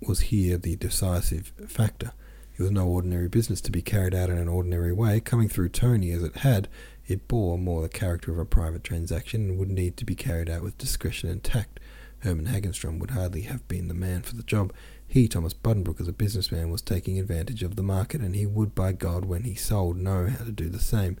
was 0.00 0.20
here 0.20 0.58
the 0.58 0.76
decisive 0.76 1.52
factor. 1.68 2.12
It 2.56 2.62
was 2.62 2.72
no 2.72 2.88
ordinary 2.88 3.28
business 3.28 3.60
to 3.62 3.70
be 3.70 3.82
carried 3.82 4.14
out 4.14 4.30
in 4.30 4.38
an 4.38 4.48
ordinary 4.48 4.92
way. 4.92 5.20
Coming 5.20 5.48
through 5.48 5.68
Tony 5.68 6.10
as 6.10 6.24
it 6.24 6.38
had, 6.38 6.68
it 7.08 7.26
bore 7.26 7.58
more 7.58 7.80
the 7.80 7.88
character 7.88 8.30
of 8.30 8.38
a 8.38 8.44
private 8.44 8.84
transaction 8.84 9.48
and 9.48 9.58
would 9.58 9.70
need 9.70 9.96
to 9.96 10.04
be 10.04 10.14
carried 10.14 10.50
out 10.50 10.62
with 10.62 10.78
discretion 10.78 11.30
and 11.30 11.42
tact. 11.42 11.80
Herman 12.20 12.46
Hagenstrom 12.46 12.98
would 12.98 13.12
hardly 13.12 13.42
have 13.42 13.66
been 13.66 13.88
the 13.88 13.94
man 13.94 14.22
for 14.22 14.36
the 14.36 14.42
job. 14.42 14.72
He, 15.06 15.26
Thomas 15.26 15.54
Buddenbrook, 15.54 16.00
as 16.00 16.08
a 16.08 16.12
businessman, 16.12 16.70
was 16.70 16.82
taking 16.82 17.18
advantage 17.18 17.62
of 17.62 17.76
the 17.76 17.82
market, 17.82 18.20
and 18.20 18.34
he 18.36 18.44
would, 18.44 18.74
by 18.74 18.92
God, 18.92 19.24
when 19.24 19.44
he 19.44 19.54
sold, 19.54 19.96
know 19.96 20.26
how 20.26 20.44
to 20.44 20.52
do 20.52 20.68
the 20.68 20.80
same. 20.80 21.16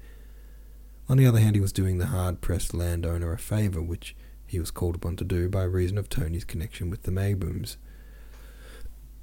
On 1.08 1.16
the 1.16 1.26
other 1.26 1.38
hand, 1.38 1.56
he 1.56 1.60
was 1.60 1.72
doing 1.72 1.96
the 1.96 2.06
hard 2.06 2.42
pressed 2.42 2.74
landowner 2.74 3.32
a 3.32 3.38
favour, 3.38 3.80
which 3.80 4.14
he 4.46 4.60
was 4.60 4.70
called 4.70 4.96
upon 4.96 5.16
to 5.16 5.24
do 5.24 5.48
by 5.48 5.62
reason 5.62 5.96
of 5.96 6.10
Tony's 6.10 6.44
connection 6.44 6.90
with 6.90 7.04
the 7.04 7.10
Maibooms. 7.10 7.76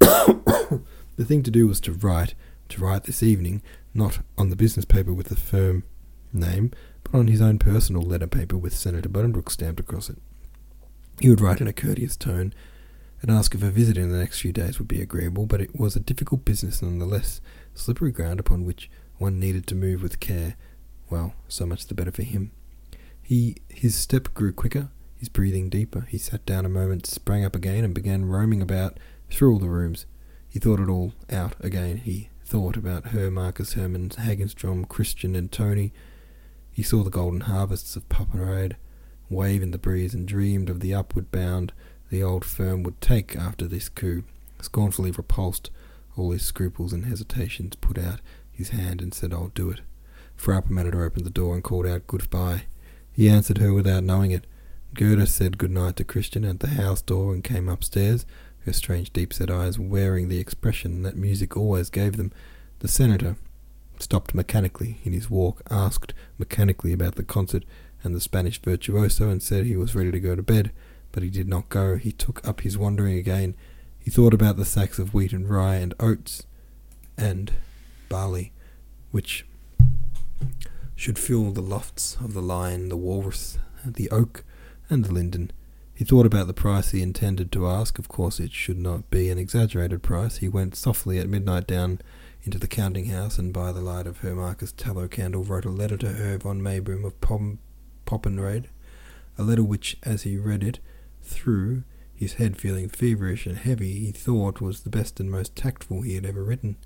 the 0.00 1.24
thing 1.24 1.44
to 1.44 1.50
do 1.50 1.68
was 1.68 1.80
to 1.82 1.92
write, 1.92 2.34
to 2.70 2.80
write 2.80 3.04
this 3.04 3.22
evening, 3.22 3.62
not 3.94 4.20
on 4.36 4.50
the 4.50 4.56
business 4.56 4.84
paper 4.84 5.12
with 5.12 5.28
the 5.28 5.36
firm 5.36 5.84
name, 6.36 6.72
but 7.04 7.14
on 7.18 7.26
his 7.26 7.40
own 7.40 7.58
personal 7.58 8.02
letter 8.02 8.26
paper 8.26 8.56
with 8.56 8.74
Senator 8.74 9.08
Buddenbrook 9.08 9.50
stamped 9.50 9.80
across 9.80 10.08
it. 10.08 10.18
He 11.20 11.28
would 11.28 11.40
write 11.40 11.60
in 11.60 11.68
a 11.68 11.72
courteous 11.72 12.16
tone, 12.16 12.52
and 13.22 13.30
ask 13.30 13.54
if 13.54 13.62
a 13.62 13.70
visit 13.70 13.96
in 13.96 14.10
the 14.10 14.18
next 14.18 14.40
few 14.40 14.52
days 14.52 14.78
would 14.78 14.88
be 14.88 15.00
agreeable, 15.00 15.46
but 15.46 15.60
it 15.60 15.78
was 15.78 15.96
a 15.96 16.00
difficult 16.00 16.44
business 16.44 16.82
nonetheless, 16.82 17.40
slippery 17.74 18.12
ground 18.12 18.38
upon 18.38 18.64
which 18.64 18.90
one 19.18 19.40
needed 19.40 19.66
to 19.66 19.74
move 19.74 20.02
with 20.02 20.20
care. 20.20 20.56
Well, 21.08 21.34
so 21.48 21.66
much 21.66 21.86
the 21.86 21.94
better 21.94 22.12
for 22.12 22.22
him. 22.22 22.50
He 23.22 23.56
his 23.68 23.94
step 23.94 24.34
grew 24.34 24.52
quicker, 24.52 24.90
his 25.16 25.28
breathing 25.28 25.68
deeper. 25.68 26.02
He 26.02 26.18
sat 26.18 26.44
down 26.44 26.66
a 26.66 26.68
moment, 26.68 27.06
sprang 27.06 27.44
up 27.44 27.56
again, 27.56 27.84
and 27.84 27.94
began 27.94 28.26
roaming 28.26 28.60
about 28.60 28.98
through 29.30 29.52
all 29.52 29.58
the 29.58 29.68
rooms. 29.68 30.06
He 30.48 30.58
thought 30.58 30.80
it 30.80 30.88
all 30.88 31.14
out 31.30 31.54
again. 31.60 31.98
He 31.98 32.28
thought 32.44 32.76
about 32.76 33.06
Herr, 33.06 33.30
Marcus 33.30 33.72
Herman, 33.72 34.10
Hagenstrom, 34.10 34.88
Christian, 34.88 35.34
and 35.34 35.50
Tony. 35.50 35.92
He 36.76 36.82
saw 36.82 37.02
the 37.02 37.08
golden 37.08 37.40
harvests 37.40 37.96
of 37.96 38.06
Poppenrade 38.10 38.76
wave 39.30 39.62
in 39.62 39.70
the 39.70 39.78
breeze 39.78 40.12
and 40.12 40.28
dreamed 40.28 40.68
of 40.68 40.80
the 40.80 40.92
upward 40.92 41.30
bound 41.30 41.72
the 42.10 42.22
old 42.22 42.44
firm 42.44 42.82
would 42.82 43.00
take 43.00 43.34
after 43.34 43.66
this 43.66 43.88
coup. 43.88 44.24
Scornfully 44.60 45.10
repulsed 45.10 45.70
all 46.18 46.32
his 46.32 46.42
scruples 46.42 46.92
and 46.92 47.06
hesitations, 47.06 47.76
put 47.76 47.96
out 47.96 48.20
his 48.52 48.68
hand 48.68 49.00
and 49.00 49.14
said, 49.14 49.32
I'll 49.32 49.48
do 49.54 49.70
it. 49.70 49.80
Frau 50.36 50.60
Permaneder 50.60 51.02
opened 51.02 51.24
the 51.24 51.30
door 51.30 51.54
and 51.54 51.64
called 51.64 51.86
out 51.86 52.06
goodbye. 52.06 52.64
He 53.10 53.26
answered 53.26 53.56
her 53.56 53.72
without 53.72 54.04
knowing 54.04 54.32
it. 54.32 54.46
Gerda 54.92 55.26
said 55.28 55.56
good 55.56 55.70
night 55.70 55.96
to 55.96 56.04
Christian 56.04 56.44
at 56.44 56.60
the 56.60 56.68
house 56.68 57.00
door 57.00 57.32
and 57.32 57.42
came 57.42 57.70
upstairs, 57.70 58.26
her 58.66 58.74
strange 58.74 59.14
deep 59.14 59.32
set 59.32 59.50
eyes 59.50 59.78
wearing 59.78 60.28
the 60.28 60.40
expression 60.40 61.04
that 61.04 61.16
music 61.16 61.56
always 61.56 61.88
gave 61.88 62.18
them. 62.18 62.34
The 62.80 62.88
senator 62.88 63.36
stopped 64.02 64.34
mechanically 64.34 64.98
in 65.04 65.12
his 65.12 65.30
walk, 65.30 65.62
asked 65.70 66.14
mechanically 66.38 66.92
about 66.92 67.14
the 67.16 67.22
concert 67.22 67.64
and 68.02 68.14
the 68.14 68.20
Spanish 68.20 68.60
virtuoso, 68.60 69.28
and 69.28 69.42
said 69.42 69.64
he 69.64 69.76
was 69.76 69.94
ready 69.94 70.10
to 70.10 70.20
go 70.20 70.36
to 70.36 70.42
bed, 70.42 70.70
but 71.12 71.22
he 71.22 71.30
did 71.30 71.48
not 71.48 71.68
go. 71.68 71.96
He 71.96 72.12
took 72.12 72.46
up 72.46 72.60
his 72.60 72.78
wandering 72.78 73.16
again. 73.16 73.54
He 73.98 74.10
thought 74.10 74.34
about 74.34 74.56
the 74.56 74.64
sacks 74.64 74.98
of 74.98 75.14
wheat 75.14 75.32
and 75.32 75.48
rye 75.48 75.76
and 75.76 75.94
oats 75.98 76.46
and 77.18 77.52
barley, 78.08 78.52
which 79.10 79.46
should 80.94 81.18
fill 81.18 81.50
the 81.50 81.62
lofts 81.62 82.16
of 82.16 82.34
the 82.34 82.42
lion, 82.42 82.88
the 82.88 82.96
walrus, 82.96 83.58
the 83.84 84.10
oak, 84.10 84.44
and 84.88 85.04
the 85.04 85.12
linden. 85.12 85.50
He 85.94 86.04
thought 86.04 86.26
about 86.26 86.46
the 86.46 86.54
price 86.54 86.90
he 86.90 87.02
intended 87.02 87.50
to 87.52 87.66
ask. 87.66 87.98
Of 87.98 88.08
course, 88.08 88.38
it 88.38 88.52
should 88.52 88.78
not 88.78 89.10
be 89.10 89.30
an 89.30 89.38
exaggerated 89.38 90.02
price. 90.02 90.36
He 90.38 90.48
went 90.48 90.76
softly 90.76 91.18
at 91.18 91.28
midnight 91.28 91.66
down 91.66 92.00
into 92.46 92.58
the 92.58 92.68
counting 92.68 93.06
house, 93.06 93.38
and 93.38 93.52
by 93.52 93.72
the 93.72 93.80
light 93.80 94.06
of 94.06 94.20
Herr 94.20 94.36
Marcus 94.36 94.70
tallow 94.70 95.08
candle 95.08 95.42
wrote 95.42 95.64
a 95.64 95.70
letter 95.70 95.96
to 95.96 96.12
Herr 96.12 96.38
von 96.38 96.62
Maiboom 96.62 97.04
of 97.04 97.20
Pom- 97.20 97.58
a 98.08 99.42
letter 99.42 99.64
which, 99.64 99.96
as 100.04 100.22
he 100.22 100.38
read 100.38 100.62
it 100.62 100.78
through, 101.22 101.82
his 102.14 102.34
head 102.34 102.56
feeling 102.56 102.88
feverish 102.88 103.46
and 103.46 103.58
heavy, 103.58 103.98
he 103.98 104.12
thought 104.12 104.60
was 104.60 104.82
the 104.82 104.90
best 104.90 105.18
and 105.18 105.28
most 105.28 105.56
tactful 105.56 106.02
he 106.02 106.14
had 106.14 106.24
ever 106.24 106.44
written. 106.44 106.76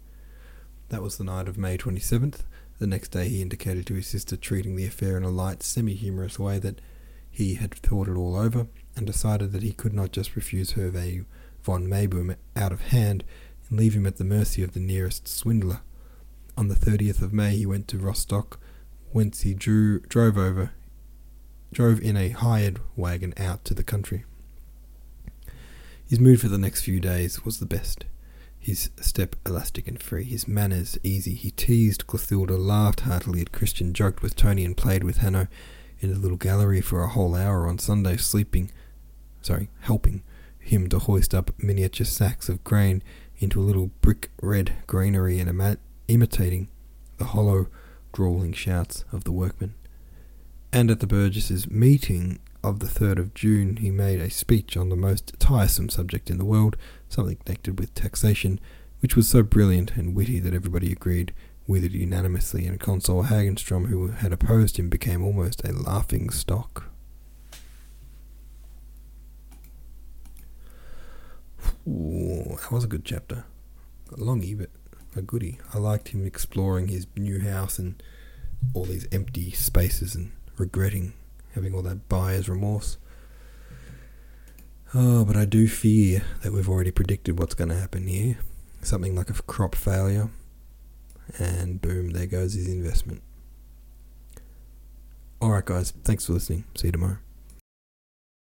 That 0.88 1.02
was 1.02 1.18
the 1.18 1.24
night 1.24 1.46
of 1.46 1.58
May 1.58 1.76
27th. 1.76 2.44
The 2.78 2.86
next 2.86 3.10
day 3.10 3.28
he 3.28 3.42
indicated 3.42 3.86
to 3.86 3.94
his 3.94 4.06
sister, 4.06 4.38
treating 4.38 4.76
the 4.76 4.86
affair 4.86 5.18
in 5.18 5.24
a 5.24 5.28
light, 5.28 5.62
semi 5.62 5.94
humorous 5.94 6.38
way, 6.38 6.58
that 6.58 6.80
he 7.30 7.56
had 7.56 7.74
thought 7.74 8.08
it 8.08 8.16
all 8.16 8.34
over, 8.34 8.66
and 8.96 9.06
decided 9.06 9.52
that 9.52 9.62
he 9.62 9.72
could 9.72 9.92
not 9.92 10.10
just 10.10 10.34
refuse 10.34 10.72
Hervé 10.72 11.26
von 11.62 11.86
Maiboom 11.86 12.36
out 12.56 12.72
of 12.72 12.80
hand 12.80 13.24
and 13.70 13.78
leave 13.78 13.94
him 13.94 14.06
at 14.06 14.16
the 14.16 14.24
mercy 14.24 14.62
of 14.62 14.72
the 14.72 14.80
nearest 14.80 15.28
swindler. 15.28 15.80
On 16.56 16.68
the 16.68 16.74
30th 16.74 17.22
of 17.22 17.32
May 17.32 17.56
he 17.56 17.64
went 17.64 17.88
to 17.88 17.98
Rostock, 17.98 18.58
whence 19.12 19.42
he 19.42 19.54
drew, 19.54 20.00
drove 20.00 20.36
over, 20.36 20.72
drove 21.72 22.00
in 22.00 22.16
a 22.16 22.30
hired 22.30 22.80
wagon 22.96 23.32
out 23.36 23.64
to 23.64 23.74
the 23.74 23.84
country. 23.84 24.24
His 26.06 26.20
mood 26.20 26.40
for 26.40 26.48
the 26.48 26.58
next 26.58 26.82
few 26.82 26.98
days 27.00 27.44
was 27.44 27.60
the 27.60 27.66
best. 27.66 28.04
His 28.58 28.90
step 29.00 29.36
elastic 29.46 29.88
and 29.88 30.02
free, 30.02 30.24
his 30.24 30.48
manners 30.48 30.98
easy. 31.02 31.34
He 31.34 31.50
teased 31.52 32.06
Clothilde, 32.06 32.50
laughed 32.50 33.00
heartily 33.00 33.40
at 33.40 33.52
Christian, 33.52 33.94
joked 33.94 34.20
with 34.20 34.36
Tony, 34.36 34.64
and 34.64 34.76
played 34.76 35.04
with 35.04 35.18
Hanno 35.18 35.46
in 36.00 36.12
the 36.12 36.18
little 36.18 36.36
gallery 36.36 36.80
for 36.80 37.02
a 37.02 37.08
whole 37.08 37.34
hour 37.34 37.66
on 37.66 37.78
Sunday, 37.78 38.16
sleeping, 38.16 38.70
sorry, 39.40 39.70
helping 39.80 40.22
him 40.58 40.88
to 40.88 40.98
hoist 40.98 41.34
up 41.34 41.52
miniature 41.58 42.04
sacks 42.04 42.48
of 42.48 42.62
grain 42.64 43.02
into 43.40 43.58
a 43.60 43.62
little 43.64 43.90
brick 44.00 44.30
red 44.40 44.74
greenery 44.86 45.40
and 45.40 45.76
imitating 46.06 46.68
the 47.18 47.24
hollow, 47.24 47.66
drawling 48.12 48.52
shouts 48.52 49.04
of 49.12 49.24
the 49.24 49.32
workmen. 49.32 49.74
And 50.72 50.90
at 50.90 51.00
the 51.00 51.06
Burgesses' 51.06 51.68
meeting 51.68 52.38
of 52.62 52.78
the 52.78 52.86
3rd 52.86 53.18
of 53.18 53.34
June, 53.34 53.76
he 53.76 53.90
made 53.90 54.20
a 54.20 54.30
speech 54.30 54.76
on 54.76 54.88
the 54.88 54.96
most 54.96 55.34
tiresome 55.40 55.88
subject 55.88 56.30
in 56.30 56.38
the 56.38 56.44
world, 56.44 56.76
something 57.08 57.36
connected 57.36 57.78
with 57.78 57.94
taxation, 57.94 58.60
which 59.00 59.16
was 59.16 59.26
so 59.26 59.42
brilliant 59.42 59.96
and 59.96 60.14
witty 60.14 60.38
that 60.40 60.54
everybody 60.54 60.92
agreed 60.92 61.32
with 61.66 61.84
it 61.84 61.92
unanimously, 61.92 62.66
and 62.66 62.78
Consul 62.78 63.24
Hagenstrom, 63.24 63.86
who 63.86 64.08
had 64.08 64.32
opposed 64.32 64.76
him, 64.76 64.88
became 64.88 65.24
almost 65.24 65.64
a 65.64 65.72
laughing 65.72 66.30
stock. 66.30 66.89
Ooh, 71.88 72.56
that 72.60 72.70
was 72.70 72.84
a 72.84 72.88
good 72.88 73.04
chapter. 73.04 73.44
Longy, 74.12 74.56
but 74.58 74.70
a 75.16 75.22
goodie. 75.22 75.58
I 75.72 75.78
liked 75.78 76.08
him 76.08 76.26
exploring 76.26 76.88
his 76.88 77.06
new 77.16 77.40
house 77.40 77.78
and 77.78 78.02
all 78.74 78.84
these 78.84 79.06
empty 79.10 79.50
spaces 79.52 80.14
and 80.14 80.32
regretting 80.56 81.14
having 81.54 81.74
all 81.74 81.82
that 81.82 82.08
buyer's 82.08 82.48
remorse. 82.48 82.96
Oh, 84.94 85.24
but 85.24 85.36
I 85.36 85.44
do 85.44 85.68
fear 85.68 86.24
that 86.42 86.52
we've 86.52 86.68
already 86.68 86.90
predicted 86.90 87.38
what's 87.38 87.54
going 87.54 87.70
to 87.70 87.76
happen 87.76 88.06
here. 88.06 88.38
Something 88.82 89.14
like 89.14 89.30
a 89.30 89.34
crop 89.34 89.74
failure, 89.74 90.30
and 91.38 91.80
boom, 91.80 92.10
there 92.10 92.26
goes 92.26 92.54
his 92.54 92.66
investment. 92.66 93.22
Alright, 95.42 95.66
guys, 95.66 95.92
thanks 96.04 96.26
for 96.26 96.32
listening. 96.32 96.64
See 96.74 96.88
you 96.88 96.92
tomorrow. 96.92 97.18